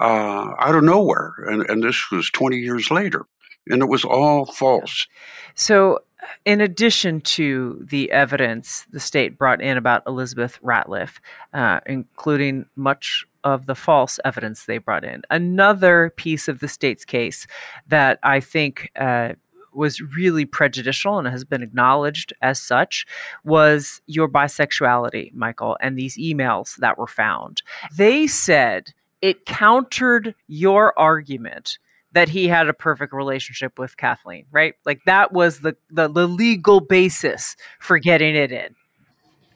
[0.00, 1.34] uh, out of nowhere.
[1.46, 3.26] And, and this was 20 years later
[3.68, 5.06] and it was all false.
[5.54, 6.00] So,
[6.44, 11.18] in addition to the evidence the state brought in about Elizabeth Ratliff,
[11.52, 17.04] uh, including much of the false evidence they brought in, another piece of the state's
[17.04, 17.46] case
[17.88, 19.32] that I think uh,
[19.74, 23.06] was really prejudicial and has been acknowledged as such
[23.44, 27.62] was your bisexuality, Michael, and these emails that were found.
[27.96, 31.78] They said it countered your argument
[32.12, 34.74] that he had a perfect relationship with Kathleen, right?
[34.84, 38.74] Like that was the, the, the legal basis for getting it in.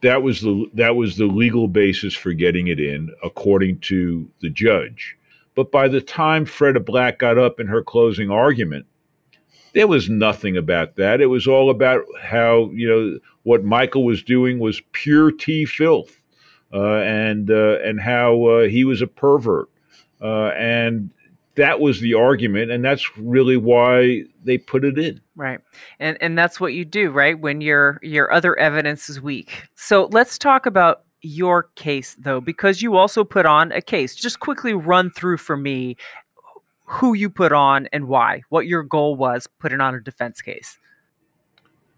[0.02, 4.50] That was the that was the legal basis for getting it in, according to the
[4.50, 5.16] judge.
[5.54, 8.86] But by the time Freda Black got up in her closing argument,
[9.72, 11.20] there was nothing about that.
[11.20, 16.20] It was all about how you know what Michael was doing was pure T filth,
[16.72, 19.70] uh, and uh, and how uh, he was a pervert,
[20.20, 21.10] uh, and
[21.56, 25.20] that was the argument, and that's really why they put it in.
[25.34, 25.60] Right,
[25.98, 27.38] and and that's what you do, right?
[27.38, 29.64] When your your other evidence is weak.
[29.74, 34.14] So let's talk about your case though, because you also put on a case.
[34.14, 35.96] Just quickly run through for me
[36.84, 38.42] who you put on and why.
[38.48, 40.78] What your goal was putting on a defense case.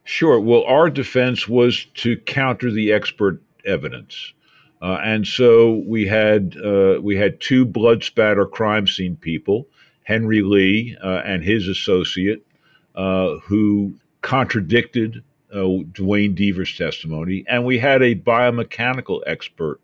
[0.04, 0.40] Sure.
[0.40, 4.32] Well, our defense was to counter the expert evidence.
[4.80, 9.66] Uh, and so we had uh, we had two blood spatter crime scene people,
[10.04, 12.46] Henry Lee uh, and his associate,
[12.94, 15.22] uh, who contradicted
[15.52, 19.80] uh, Duane Deaver's testimony, and we had a biomechanical expert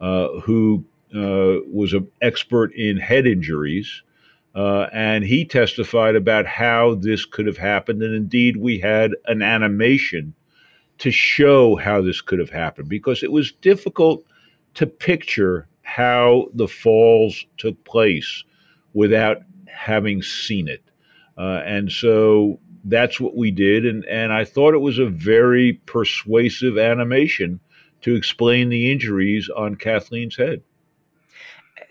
[0.00, 4.02] uh, who was an expert in head injuries.
[4.54, 8.02] and he testified about how this could have happened.
[8.02, 10.34] And indeed, we had an animation
[10.98, 14.24] to show how this could have happened because it was difficult
[14.74, 18.44] to picture how the falls took place
[18.94, 20.82] without having seen it.
[21.38, 23.84] Uh, and so that's what we did.
[23.84, 27.60] And, and I thought it was a very persuasive animation
[28.02, 30.62] to explain the injuries on Kathleen's head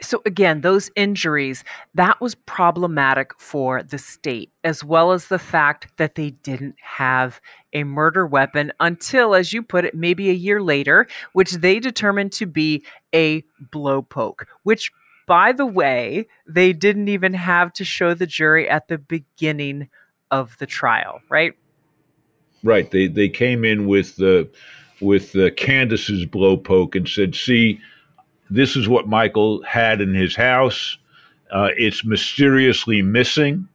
[0.06, 5.88] so again, those injuries, that was problematic for the state, as well as the fact
[5.98, 7.42] that they didn't have
[7.74, 12.32] a murder weapon until, as you put it, maybe a year later, which they determined
[12.34, 12.84] to be
[13.14, 14.92] a blowpoke, which
[15.28, 19.90] by the way, they didn't even have to show the jury at the beginning
[20.30, 21.54] of the trial, right?
[22.64, 22.90] Right.
[22.90, 24.50] They they came in with the
[25.02, 27.80] with the Candace's blowpoke and said, "See,
[28.50, 30.98] this is what Michael had in his house.
[31.52, 33.68] Uh, it's mysteriously missing,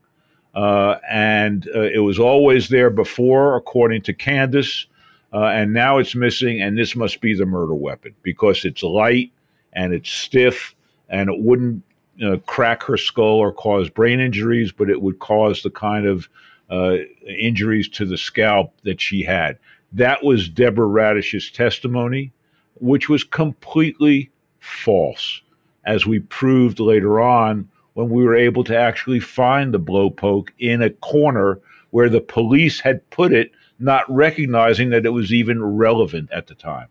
[0.55, 4.87] uh, and uh, it was always there before, according to Candace,
[5.33, 6.61] uh, and now it's missing.
[6.61, 9.33] And this must be the murder weapon because it's light
[9.73, 10.75] and it's stiff,
[11.09, 11.83] and it wouldn't
[12.25, 16.29] uh, crack her skull or cause brain injuries, but it would cause the kind of
[16.71, 16.97] uh,
[17.27, 19.59] injuries to the scalp that she had.
[19.93, 22.33] That was Deborah Radisch's testimony,
[22.75, 24.31] which was completely
[24.61, 25.43] false,
[25.85, 30.83] as we proved later on when we were able to actually find the blowpoke in
[30.83, 31.59] a corner
[31.91, 36.55] where the police had put it, not recognizing that it was even relevant at the
[36.55, 36.87] time.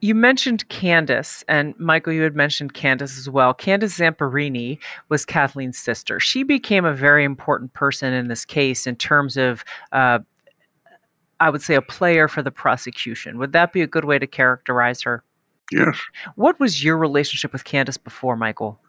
[0.00, 3.52] You mentioned Candace, and Michael, you had mentioned Candace as well.
[3.52, 4.78] Candace Zamperini
[5.08, 6.20] was Kathleen's sister.
[6.20, 10.20] She became a very important person in this case in terms of, uh,
[11.40, 13.38] I would say, a player for the prosecution.
[13.38, 15.24] Would that be a good way to characterize her?
[15.72, 15.98] Yes.
[16.34, 18.80] What was your relationship with Candace before, Michael?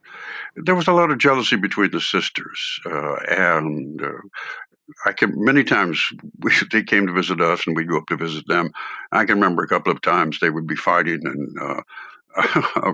[0.56, 4.12] There was a lot of jealousy between the sisters, uh, and uh,
[5.06, 8.18] I can many times we, they came to visit us, and we'd go up to
[8.18, 8.72] visit them.
[9.12, 12.94] I can remember a couple of times they would be fighting, and uh,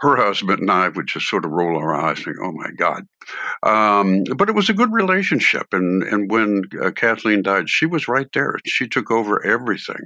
[0.00, 2.70] her husband and I would just sort of roll our eyes, and think, "Oh my
[2.76, 3.04] God!"
[3.62, 8.08] Um, but it was a good relationship, and and when uh, Kathleen died, she was
[8.08, 8.58] right there.
[8.66, 10.04] She took over everything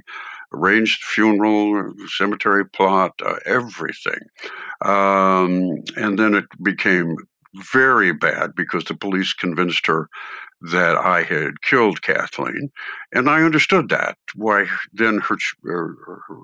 [0.53, 4.19] arranged funeral, cemetery plot, uh, everything.
[4.83, 7.15] Um, and then it became
[7.73, 10.09] very bad because the police convinced her
[10.61, 12.71] that I had killed Kathleen.
[13.13, 14.17] And I understood that.
[14.35, 15.95] Why then her, her,
[16.27, 16.37] her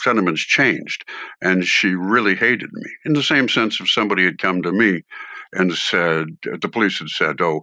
[0.00, 1.04] sentiments changed
[1.40, 5.02] and she really hated me in the same sense if somebody had come to me
[5.52, 7.60] and said the police had said oh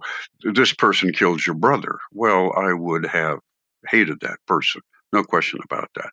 [0.54, 3.38] this person killed your brother well i would have
[3.90, 4.80] hated that person
[5.12, 6.10] no question about that.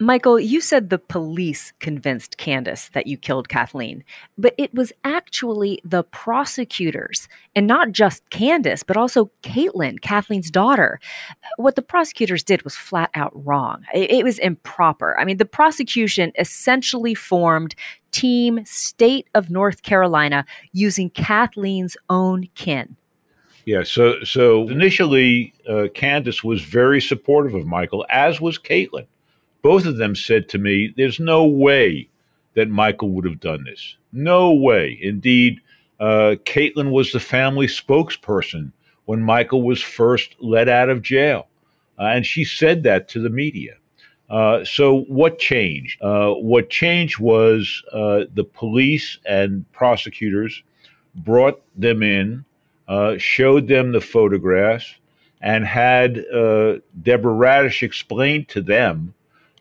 [0.00, 4.04] Michael, you said the police convinced Candace that you killed Kathleen,
[4.36, 7.26] but it was actually the prosecutors,
[7.56, 11.00] and not just Candace, but also Caitlin, Kathleen's daughter.
[11.56, 13.84] What the prosecutors did was flat out wrong.
[13.92, 15.18] It, was improper.
[15.18, 17.74] I mean, the prosecution essentially formed
[18.12, 22.96] Team State of North Carolina using Kathleen's own kin.
[23.68, 29.04] Yeah, so so initially, uh, Candace was very supportive of Michael, as was Caitlin.
[29.60, 32.08] Both of them said to me, "There's no way
[32.54, 33.98] that Michael would have done this.
[34.10, 35.60] No way." Indeed,
[36.00, 38.72] uh, Caitlin was the family spokesperson
[39.04, 41.48] when Michael was first let out of jail.
[41.98, 43.74] Uh, and she said that to the media.
[44.30, 46.00] Uh, so, what changed?
[46.00, 50.62] Uh, what changed was uh, the police and prosecutors
[51.14, 52.46] brought them in,
[52.88, 54.96] uh, showed them the photographs,
[55.40, 59.14] and had uh, Deborah Radisch explain to them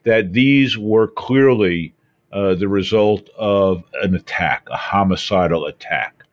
[0.04, 1.94] that these were clearly
[2.32, 6.24] the result of an attack, a homicidal attack.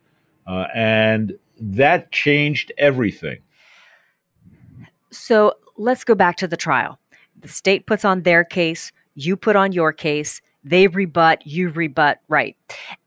[0.46, 3.38] and that changed everything.
[5.10, 6.98] So, let's go back to the trial.
[7.40, 12.20] The state puts on their case, you put on your case, they rebut, you rebut,
[12.28, 12.56] right.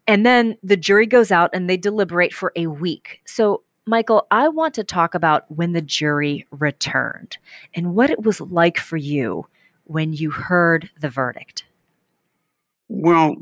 [0.05, 3.21] And then the jury goes out and they deliberate for a week.
[3.25, 7.37] So, Michael, I want to talk about when the jury returned
[7.73, 9.47] and what it was like for you
[9.85, 11.63] when you heard the verdict.
[12.89, 13.37] Well,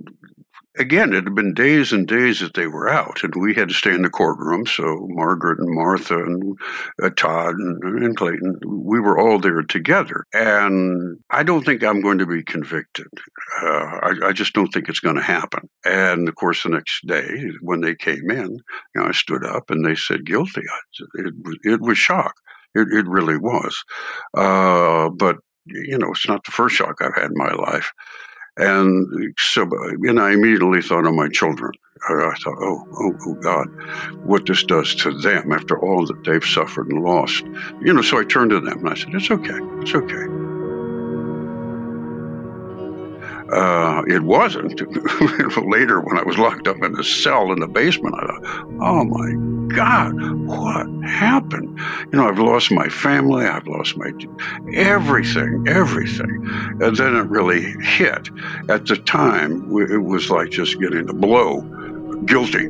[0.77, 3.73] again, it had been days and days that they were out, and we had to
[3.73, 4.65] stay in the courtroom.
[4.65, 6.57] So Margaret and Martha and
[7.01, 10.25] uh, Todd and, and, Clayton, we were all there together.
[10.33, 13.07] And I don't think I'm going to be convicted.
[13.61, 15.69] Uh, I, I, just don't think it's going to happen.
[15.85, 18.61] And of course, the next day when they came in, you
[18.95, 20.63] know, I stood up and they said guilty.
[21.15, 22.35] It, it was shock.
[22.73, 23.83] It, it really was.
[24.35, 27.91] Uh, but you know, it's not the first shock I've had in my life.
[28.57, 31.71] And so, and I immediately thought of my children.
[32.07, 33.67] I thought, oh, oh, oh, God,
[34.25, 37.43] what this does to them after all that they've suffered and lost.
[37.81, 40.44] You know, so I turned to them and I said, it's okay, it's okay.
[43.51, 44.79] Uh, it wasn't.
[45.69, 49.03] Later, when I was locked up in a cell in the basement, I thought, oh
[49.05, 50.13] my God,
[50.47, 51.79] what happened?
[52.11, 54.11] You know, I've lost my family, I've lost my
[54.73, 56.47] everything, everything.
[56.81, 58.29] And then it really hit.
[58.69, 61.61] At the time, it was like just getting the blow
[62.25, 62.69] guilty.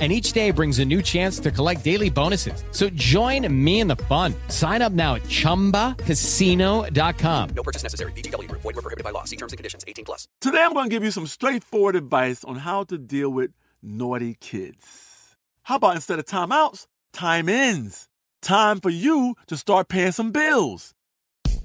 [0.00, 2.64] and each day brings a new chance to collect daily bonuses.
[2.72, 4.34] So join me in the fun.
[4.48, 7.48] Sign up now at ChumbaCasino.com.
[7.54, 8.10] No purchase necessary.
[8.12, 8.50] VGW.
[8.50, 9.22] Void were prohibited by law.
[9.22, 9.84] See terms and conditions.
[9.86, 10.26] 18 plus.
[10.40, 14.36] Today I'm going to give you some straightforward advice on how to deal with naughty
[14.40, 15.36] kids.
[15.62, 18.08] How about instead of timeouts, time ins?
[18.42, 20.93] Time for you to start paying some bills.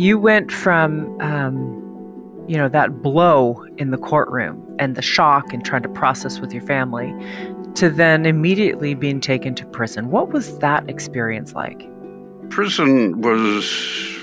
[0.00, 1.76] you went from um,
[2.48, 6.54] you know that blow in the courtroom and the shock and trying to process with
[6.54, 7.14] your family
[7.74, 10.10] to then immediately being taken to prison.
[10.10, 11.86] What was that experience like?
[12.48, 14.19] Prison was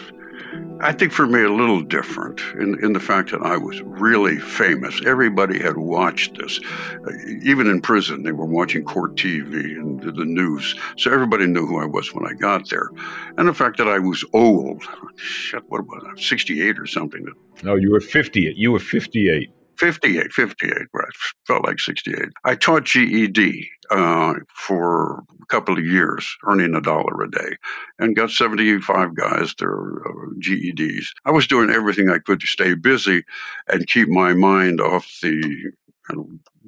[0.87, 4.39] I think for me, a little different in, in the fact that I was really
[4.39, 5.01] famous.
[5.05, 6.61] Everybody had watched this.
[7.05, 7.11] Uh,
[7.41, 10.79] even in prison, they were watching court TV and the news.
[10.95, 12.89] So everybody knew who I was when I got there.
[13.37, 14.81] And the fact that I was old,
[15.17, 17.27] shit, what was I, 68 or something?
[17.63, 18.55] No, you were 58.
[18.55, 19.51] You were 58.
[19.77, 21.07] 58, 58, right.
[21.45, 22.29] Felt like 68.
[22.43, 27.57] I taught GED uh, for a couple of years, earning a dollar a day,
[27.99, 31.07] and got 75 guys their uh, GEDs.
[31.25, 33.23] I was doing everything I could to stay busy
[33.67, 35.71] and keep my mind off the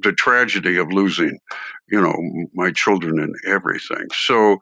[0.01, 1.39] the tragedy of losing,
[1.89, 4.07] you know, my children and everything.
[4.14, 4.57] So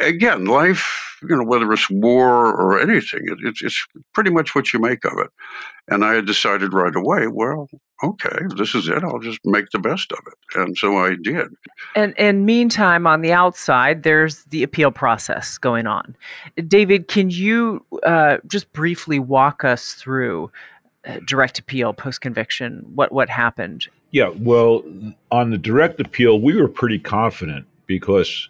[0.00, 4.72] again, life, you know, whether it's war or anything, it, it's, it's pretty much what
[4.72, 5.30] you make of it.
[5.88, 7.68] And I had decided right away, well,
[8.02, 9.02] okay, this is it.
[9.02, 10.60] I'll just make the best of it.
[10.60, 11.48] And so I did.
[11.94, 16.14] And and meantime, on the outside, there's the appeal process going on.
[16.66, 20.50] David, can you uh, just briefly walk us through
[21.06, 22.84] uh, direct appeal post conviction?
[22.94, 23.88] What what happened?
[24.10, 24.84] Yeah, well,
[25.30, 28.48] on the direct appeal, we were pretty confident because.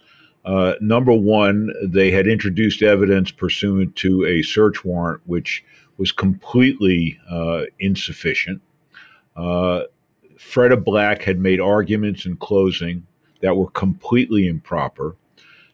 [0.49, 5.63] Uh, number one, they had introduced evidence pursuant to a search warrant, which
[5.99, 8.63] was completely uh, insufficient.
[9.37, 9.83] Uh,
[10.39, 13.07] Freda Black had made arguments in closing
[13.43, 15.17] that were completely improper.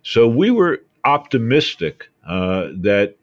[0.02, 3.14] So we were optimistic uh, that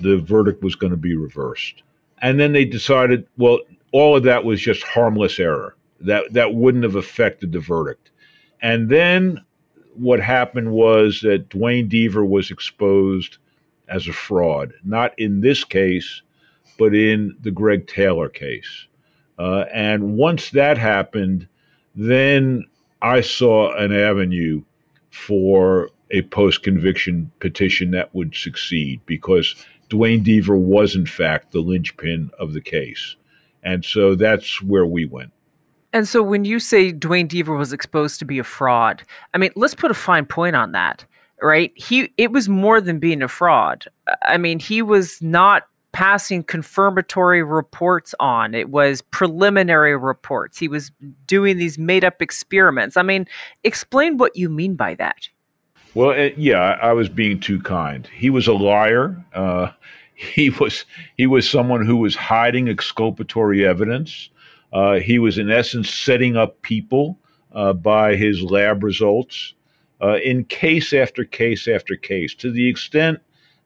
[0.00, 1.82] the verdict was going to be reversed.
[2.22, 3.58] And then they decided, well,
[3.90, 5.74] all of that was just harmless error.
[5.98, 8.10] That that wouldn't have affected the verdict.
[8.62, 9.44] And then
[9.98, 13.38] what happened was that Duane Deaver was exposed
[13.88, 16.22] as a fraud, not in this case,
[16.78, 18.86] but in the Greg Taylor case.
[19.38, 21.46] Uh, and once that happened,
[21.94, 22.64] then
[23.00, 24.62] I saw an avenue
[25.10, 29.54] for a post conviction petition that would succeed because
[29.88, 33.16] Duane Deaver was, in fact, the linchpin of the case.
[33.62, 35.32] And so that's where we went.
[35.96, 39.50] And so when you say Duane Deaver was exposed to be a fraud, I mean,
[39.56, 41.06] let's put a fine point on that,
[41.40, 41.72] right?
[41.74, 43.86] He it was more than being a fraud.
[44.20, 48.54] I mean, he was not passing confirmatory reports on.
[48.54, 50.58] It was preliminary reports.
[50.58, 50.92] He was
[51.26, 52.98] doing these made up experiments.
[52.98, 53.26] I mean,
[53.64, 55.30] explain what you mean by that.
[55.94, 58.06] Well, uh, yeah, I was being too kind.
[58.14, 59.24] He was a liar.
[59.32, 59.70] Uh,
[60.14, 60.84] he was
[61.16, 64.28] he was someone who was hiding exculpatory evidence.
[64.72, 67.18] Uh, he was, in essence, setting up people
[67.52, 69.54] uh, by his lab results
[70.02, 73.18] uh, in case after case after case, to the extent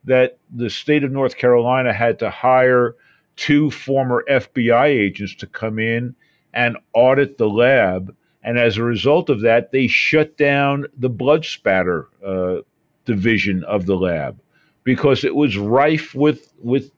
[0.04, 2.94] that the state of North Carolina had to hire
[3.36, 6.14] two former FBI agents to come in
[6.54, 8.14] and audit the lab.
[8.42, 12.58] And as a result of that, they shut down the blood spatter uh,
[13.04, 14.40] division of the lab
[14.84, 16.90] because it was rife with with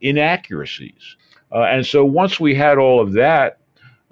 [0.00, 1.16] inaccuracies.
[1.52, 3.58] Uh, and so once we had all of that,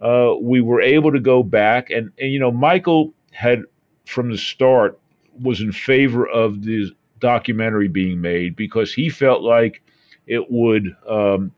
[0.01, 3.63] uh, we were able to go back and, and you know Michael had
[4.07, 4.99] from the start
[5.41, 9.83] was in favor of the documentary being made because he felt like
[10.27, 11.53] it would um,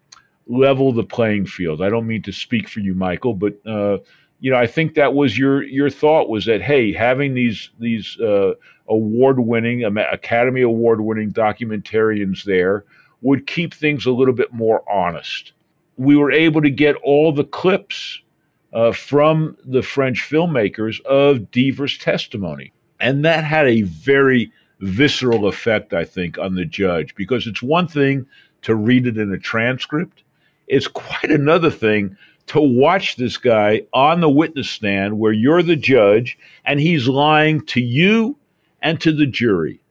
[0.47, 1.83] level the playing field.
[1.83, 3.99] I don't mean to speak for you, Michael, but uh,
[4.41, 8.19] you know, I think that was your your thought was that hey, having these these
[8.21, 8.53] uh,
[8.89, 12.85] award-winning Academy Award-winning documentarians there
[13.21, 15.53] would keep things a little bit more honest.
[16.01, 18.23] We were able to get all the clips
[18.73, 25.93] uh, from the French filmmakers of Deaver's testimony, and that had a very visceral effect,
[25.93, 28.27] I think, on the judge because it's one thing
[28.63, 30.23] to read it in a transcript,
[30.69, 35.77] it's quite another thing to watch this guy on the witness stand where you're the
[35.77, 38.39] judge and he's lying to you
[38.81, 39.83] and to the jury.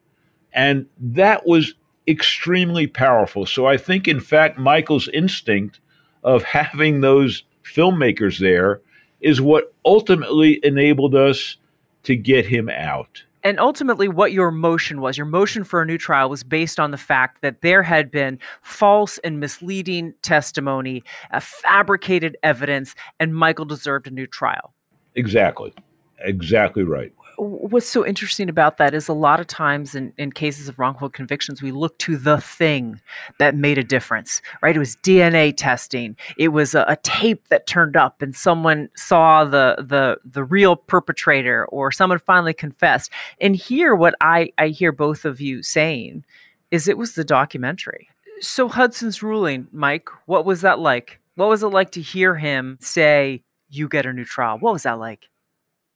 [0.54, 1.76] And that was
[2.08, 3.46] extremely powerful.
[3.46, 5.80] So I think, in fact, Michael's instinct
[6.24, 8.82] of having those filmmakers there
[9.22, 11.58] is what ultimately enabled us
[12.04, 13.24] to get him out.
[13.44, 15.18] And ultimately what your motion was.
[15.18, 18.38] Your motion for a new trial was based on the fact that there had been
[18.62, 24.74] false and misleading testimony uh, fabricated evidence and michael deserved a new trial.
[25.16, 25.74] Exactly.
[26.20, 30.68] Exactly right what's so interesting about that is a lot of times in, in cases
[30.68, 33.00] of wrongful convictions, we look to the thing
[33.38, 34.76] that made a difference, right?
[34.76, 36.18] It was DNA testing.
[36.38, 40.76] It was a, a, tape that turned up and someone saw the, the, the real
[40.76, 43.12] perpetrator or someone finally confessed.
[43.40, 46.26] And here, what I, I hear both of you saying
[46.72, 48.10] is it was the documentary.
[48.42, 51.20] So Hudson's ruling, Mike, what was that like?
[51.36, 54.58] What was it like to hear him say, you get a new trial?
[54.60, 55.29] What was that like?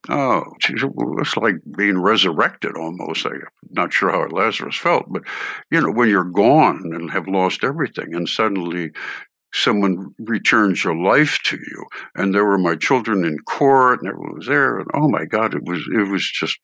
[0.09, 3.25] Oh, geez, it's like being resurrected almost.
[3.25, 3.41] I'm
[3.71, 5.23] not sure how Lazarus felt, but
[5.71, 8.91] you know, when you're gone and have lost everything, and suddenly
[9.53, 11.85] someone returns your life to you,
[12.15, 15.55] and there were my children in court, and everyone was there, and oh my God,
[15.55, 16.59] it was it was just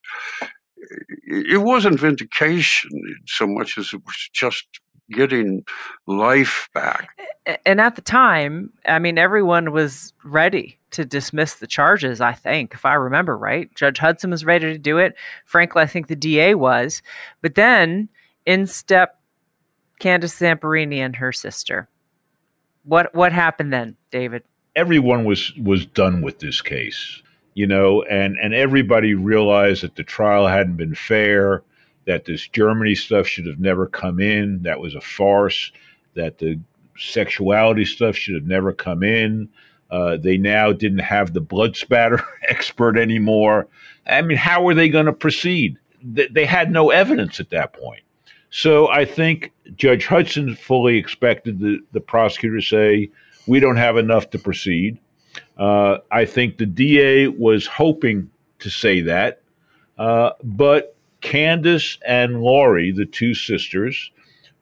[1.27, 2.89] it wasn't vindication
[3.25, 4.65] so much as it was just
[5.11, 5.65] getting
[6.07, 7.09] life back.
[7.65, 12.73] And at the time, I mean, everyone was ready to dismiss the charges, I think,
[12.73, 13.73] if I remember right.
[13.75, 15.15] Judge Hudson was ready to do it.
[15.45, 17.01] Frankly, I think the DA was.
[17.41, 18.09] But then
[18.45, 19.19] in step
[19.99, 21.89] Candace Zamperini and her sister.
[22.83, 24.43] What what happened then, David?
[24.75, 27.21] Everyone was was done with this case,
[27.53, 31.63] you know, and and everybody realized that the trial hadn't been fair
[32.09, 34.63] that this Germany stuff should have never come in.
[34.63, 35.71] That was a farce.
[36.15, 36.59] That the
[36.97, 39.47] sexuality stuff should have never come in.
[39.91, 43.67] Uh, they now didn't have the blood spatter expert anymore.
[44.07, 45.77] I mean, how were they going to proceed?
[46.01, 48.01] They had no evidence at that point.
[48.49, 53.11] So I think Judge Hudson fully expected the, the prosecutor to say,
[53.45, 54.97] we don't have enough to proceed.
[55.59, 59.43] Uh, I think the DA was hoping to say that,
[59.99, 64.11] uh, but Candace and Laurie, the two sisters,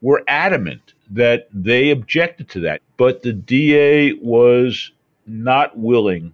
[0.01, 2.81] were adamant that they objected to that.
[2.97, 4.91] But the DA was
[5.25, 6.33] not willing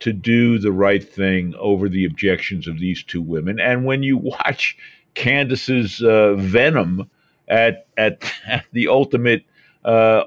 [0.00, 3.58] to do the right thing over the objections of these two women.
[3.58, 4.76] And when you watch
[5.14, 7.10] Candace's uh, venom
[7.48, 9.44] at, at, at the ultimate
[9.84, 10.24] uh,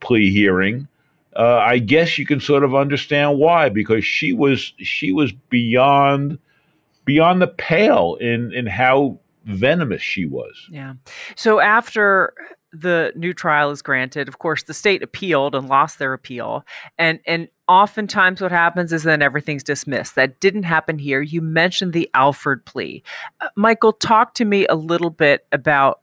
[0.00, 0.88] plea hearing,
[1.34, 6.38] uh, I guess you can sort of understand why, because she was she was beyond
[7.06, 10.68] beyond the pale in in how venomous she was.
[10.70, 10.94] Yeah.
[11.36, 12.34] So after
[12.72, 16.66] the new trial is granted, of course, the state appealed and lost their appeal,
[16.98, 20.16] and and oftentimes what happens is then everything's dismissed.
[20.16, 21.22] That didn't happen here.
[21.22, 23.02] You mentioned the Alford plea,
[23.40, 23.94] uh, Michael.
[23.94, 26.00] Talk to me a little bit about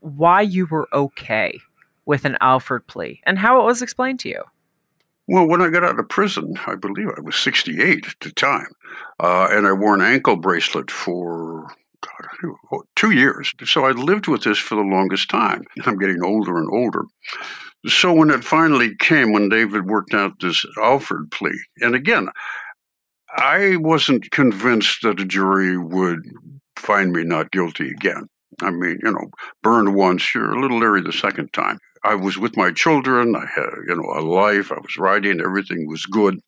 [0.00, 1.60] why you were okay
[2.06, 4.42] with an Alford plea and how it was explained to you.
[5.32, 8.66] Well, when I got out of prison, I believe I was 68 at the time,
[9.20, 11.68] uh, and I wore an ankle bracelet for
[12.00, 13.52] God, oh, two years.
[13.64, 15.62] So I lived with this for the longest time.
[15.86, 17.04] I'm getting older and older.
[17.86, 22.28] So when it finally came, when David worked out this Alford plea, and again,
[23.36, 26.22] I wasn't convinced that a jury would
[26.74, 28.26] find me not guilty again.
[28.62, 29.30] I mean, you know,
[29.62, 31.78] burned once, you're a little leery the second time.
[32.04, 33.36] I was with my children.
[33.36, 34.72] I had, you know, a life.
[34.72, 35.40] I was writing.
[35.40, 36.40] Everything was good.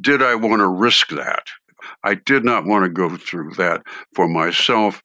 [0.00, 1.44] Did I want to risk that?
[2.04, 3.82] I did not want to go through that
[4.14, 5.02] for myself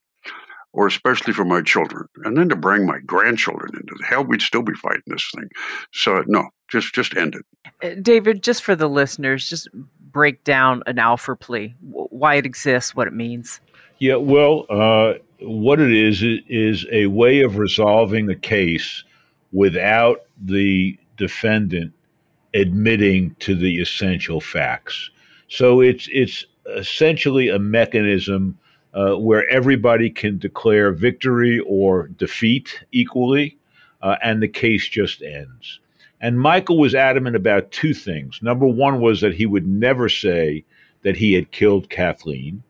[0.75, 2.05] or especially for my children.
[2.25, 5.47] And then to bring my grandchildren into the hell, we'd still be fighting this thing.
[5.93, 7.45] So no, just just end it.
[7.81, 9.69] Uh, David, just for the listeners, just
[10.11, 13.61] break down an Alford plea, why it exists, what it means.
[13.99, 19.03] Yeah, well, uh, what it is is a way of resolving a case
[19.55, 21.93] without the defendant
[22.53, 25.09] admitting to the essential facts.
[25.47, 26.45] So it's it's
[26.75, 28.59] essentially a mechanism
[28.93, 33.57] uh, where everybody can declare victory or defeat equally,
[34.01, 35.79] uh, and the case just ends.
[36.19, 38.39] And Michael was adamant about two things.
[38.41, 40.65] Number one was that he would never say
[41.03, 42.63] that he had killed Kathleen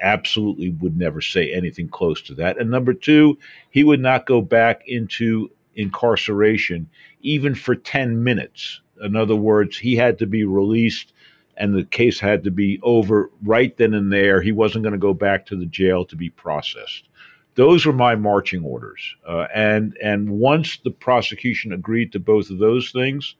[0.00, 2.58] absolutely would never say anything close to that.
[2.58, 3.38] And number two,
[3.70, 5.50] he would not go back into
[5.80, 6.88] incarceration
[7.22, 8.80] even for 10 minutes.
[9.02, 11.12] In other words, he had to be released
[11.56, 14.40] and the case had to be over right then and there.
[14.40, 17.08] He wasn't going to go back to the jail to be processed.
[17.54, 19.16] Those were my marching orders.
[19.28, 23.34] Uh, and and once the prosecution agreed to both of those things,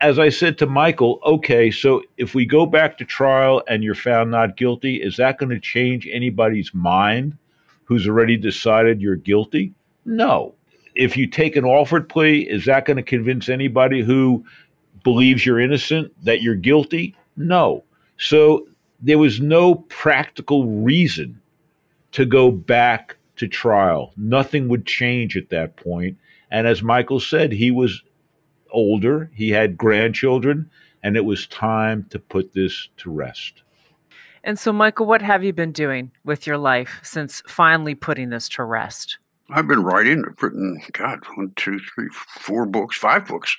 [0.00, 3.94] as I said to Michael, okay, so if we go back to trial and you're
[3.94, 7.36] found not guilty, is that going to change anybody's mind
[7.84, 9.74] who's already decided you're guilty?
[10.04, 10.54] No.
[10.96, 14.44] If you take an Alford plea, is that going to convince anybody who
[15.04, 17.14] believes you're innocent that you're guilty?
[17.36, 17.84] No.
[18.18, 18.66] So
[19.00, 21.40] there was no practical reason
[22.12, 24.12] to go back to trial.
[24.16, 26.16] Nothing would change at that point.
[26.50, 28.02] And as Michael said, he was
[28.70, 30.70] older, he had grandchildren,
[31.02, 33.62] and it was time to put this to rest.
[34.42, 38.48] And so, Michael, what have you been doing with your life since finally putting this
[38.50, 39.18] to rest?
[39.50, 40.24] I've been writing.
[40.26, 43.56] I've written, God, one, two, three, four books, five books.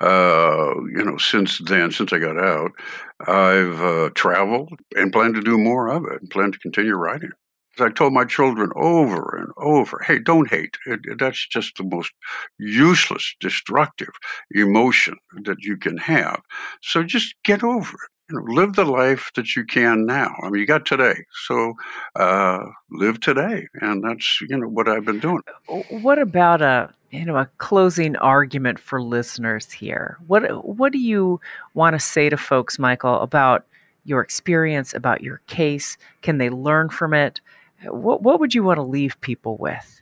[0.00, 2.72] Uh, you know, since then, since I got out,
[3.20, 6.20] I've uh, traveled and plan to do more of it.
[6.20, 7.30] And plan to continue writing.
[7.78, 10.76] I told my children over and over, hey, don't hate.
[10.86, 12.12] It, it, that's just the most
[12.58, 14.10] useless, destructive
[14.50, 16.42] emotion that you can have.
[16.82, 18.10] So just get over it.
[18.30, 20.34] You know, live the life that you can now.
[20.42, 21.74] I mean, you got today, so
[22.16, 25.42] uh, live today, and that's you know what I've been doing.
[25.90, 30.18] What about a you know a closing argument for listeners here?
[30.26, 31.40] What what do you
[31.74, 33.66] want to say to folks, Michael, about
[34.04, 35.96] your experience, about your case?
[36.22, 37.40] Can they learn from it?
[37.84, 39.99] What what would you want to leave people with?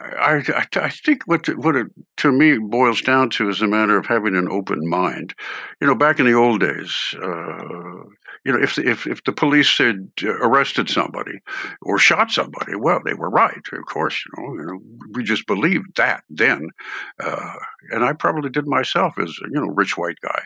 [0.00, 1.88] I, I, I think what what it
[2.18, 5.34] to me boils down to is a matter of having an open mind.
[5.80, 8.04] You know, back in the old days, uh,
[8.44, 11.40] You know, if if if the police had arrested somebody
[11.82, 14.22] or shot somebody, well, they were right, of course.
[14.24, 14.80] You know, you know
[15.12, 16.70] we just believed that then,
[17.22, 17.54] uh,
[17.90, 20.42] and I probably did myself as you know, rich white guy.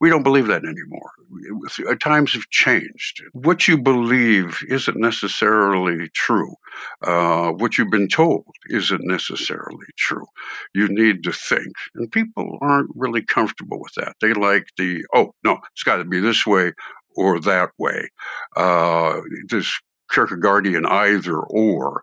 [0.00, 1.12] We don't believe that anymore.
[2.00, 3.22] Times have changed.
[3.32, 6.54] What you believe isn't necessarily true.
[7.02, 10.26] Uh, what you've been told isn't necessarily true.
[10.74, 14.16] You need to think, and people aren't really comfortable with that.
[14.20, 16.72] They like the oh no, it's got to be this way
[17.16, 18.08] or that way.
[18.56, 19.80] Uh, this
[20.10, 22.02] Kierkegaardian either or.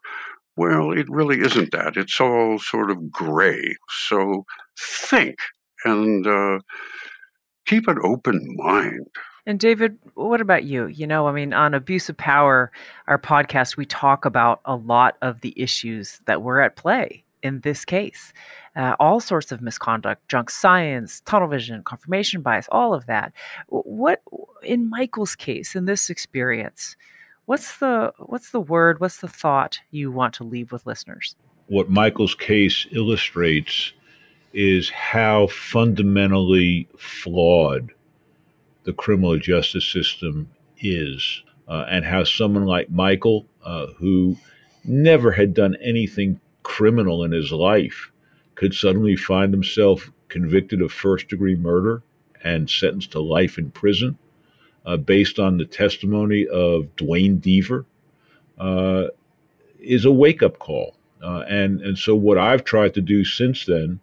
[0.57, 1.97] Well, it really isn't that.
[1.97, 3.75] It's all sort of gray.
[4.07, 4.45] So
[4.79, 5.37] think
[5.83, 6.59] and uh,
[7.65, 9.07] keep an open mind.
[9.45, 10.87] And David, what about you?
[10.87, 12.71] You know, I mean, on Abuse of Power,
[13.07, 17.59] our podcast, we talk about a lot of the issues that were at play in
[17.61, 18.33] this case.
[18.75, 23.31] Uh, all sorts of misconduct, junk science, tunnel vision, confirmation bias, all of that.
[23.67, 24.21] What
[24.63, 26.95] in Michael's case, in this experience,
[27.45, 31.35] what's the what's the word, what's the thought you want to leave with listeners?
[31.67, 33.93] What Michael's case illustrates
[34.53, 37.91] is how fundamentally flawed
[38.85, 44.37] the criminal justice system is, uh, and how someone like Michael, uh, who
[44.83, 48.11] never had done anything criminal in his life,
[48.55, 52.01] could suddenly find himself convicted of first degree murder
[52.43, 54.17] and sentenced to life in prison
[54.85, 57.85] uh, based on the testimony of Duane Deaver
[58.57, 59.05] uh,
[59.79, 60.95] is a wake up call.
[61.23, 63.99] Uh, and, and so, what I've tried to do since then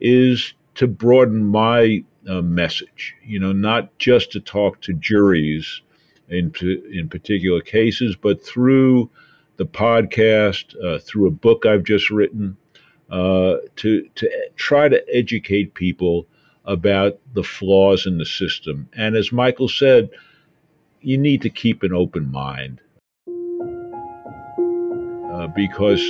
[0.00, 5.82] is to broaden my uh, message, you know, not just to talk to juries
[6.28, 6.52] in,
[6.92, 9.10] in particular cases, but through
[9.56, 12.56] the podcast, uh, through a book I've just written,
[13.10, 16.26] uh, to to try to educate people
[16.64, 18.88] about the flaws in the system.
[18.96, 20.10] And as Michael said,
[21.00, 22.80] you need to keep an open mind
[25.32, 26.00] uh, because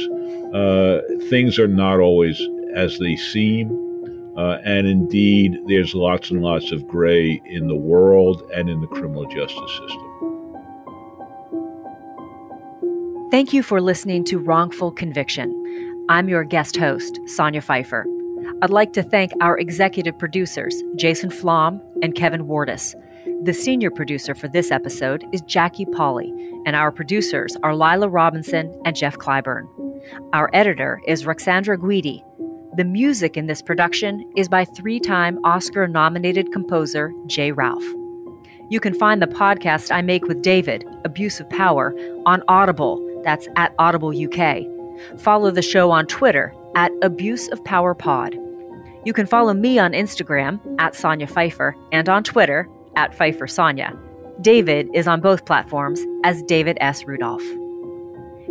[0.54, 2.40] uh, things are not always
[2.74, 3.90] as they seem.
[4.36, 8.86] Uh, and indeed, there's lots and lots of gray in the world and in the
[8.86, 10.31] criminal justice system.
[13.32, 16.04] Thank you for listening to Wrongful Conviction.
[16.10, 18.04] I'm your guest host, Sonya Pfeiffer.
[18.60, 22.94] I'd like to thank our executive producers, Jason Flom and Kevin Wardis.
[23.44, 26.30] The senior producer for this episode is Jackie Polly,
[26.66, 29.66] and our producers are Lila Robinson and Jeff Clyburn.
[30.34, 32.22] Our editor is Roxandra Guidi.
[32.76, 37.82] The music in this production is by three time Oscar nominated composer Jay Ralph.
[38.68, 41.94] You can find the podcast I make with David, Abuse of Power,
[42.26, 43.08] on Audible.
[43.24, 44.66] That's at Audible UK
[45.18, 48.36] Follow the show on Twitter at Abuse of Power Pod.
[49.04, 53.96] You can follow me on Instagram at Sonya Pfeiffer and on Twitter at Pfeiffer Sonya.
[54.40, 57.04] David is on both platforms as David S.
[57.04, 57.42] Rudolf.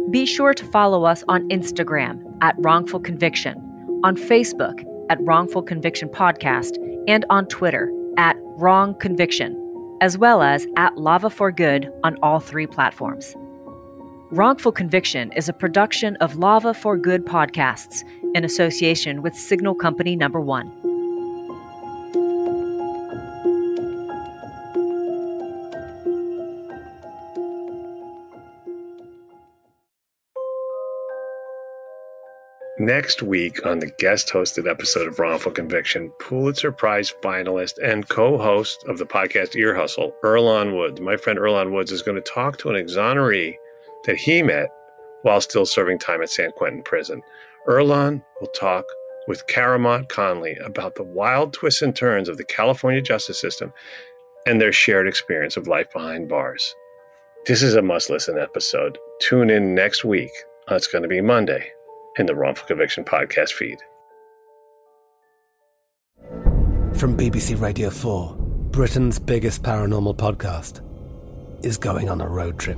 [0.09, 3.57] Be sure to follow us on Instagram at Wrongful Conviction,
[4.03, 6.75] on Facebook at Wrongful Conviction Podcast,
[7.07, 9.57] and on Twitter at Wrong Conviction,
[10.01, 13.35] as well as at Lava for Good on all three platforms.
[14.31, 18.01] Wrongful Conviction is a production of Lava for Good podcasts
[18.33, 20.71] in association with Signal Company Number One.
[32.79, 38.37] Next week on the guest hosted episode of Wrongful Conviction, Pulitzer Prize finalist and co
[38.37, 41.01] host of the podcast Ear Hustle, Earlonne Woods.
[41.01, 43.55] My friend Earlonne Woods is going to talk to an exoneree
[44.05, 44.69] that he met
[45.23, 47.21] while still serving time at San Quentin Prison.
[47.67, 48.85] Earlonne will talk
[49.27, 53.71] with Caramont Conley about the wild twists and turns of the California justice system
[54.45, 56.75] and their shared experience of life behind bars.
[57.45, 58.97] This is a must listen episode.
[59.19, 60.31] Tune in next week.
[60.69, 61.71] Uh, it's going to be Monday
[62.17, 63.77] in the Wrongful Conviction podcast feed.
[66.97, 68.35] From BBC Radio 4,
[68.71, 70.81] Britain's biggest paranormal podcast
[71.65, 72.77] is going on a road trip.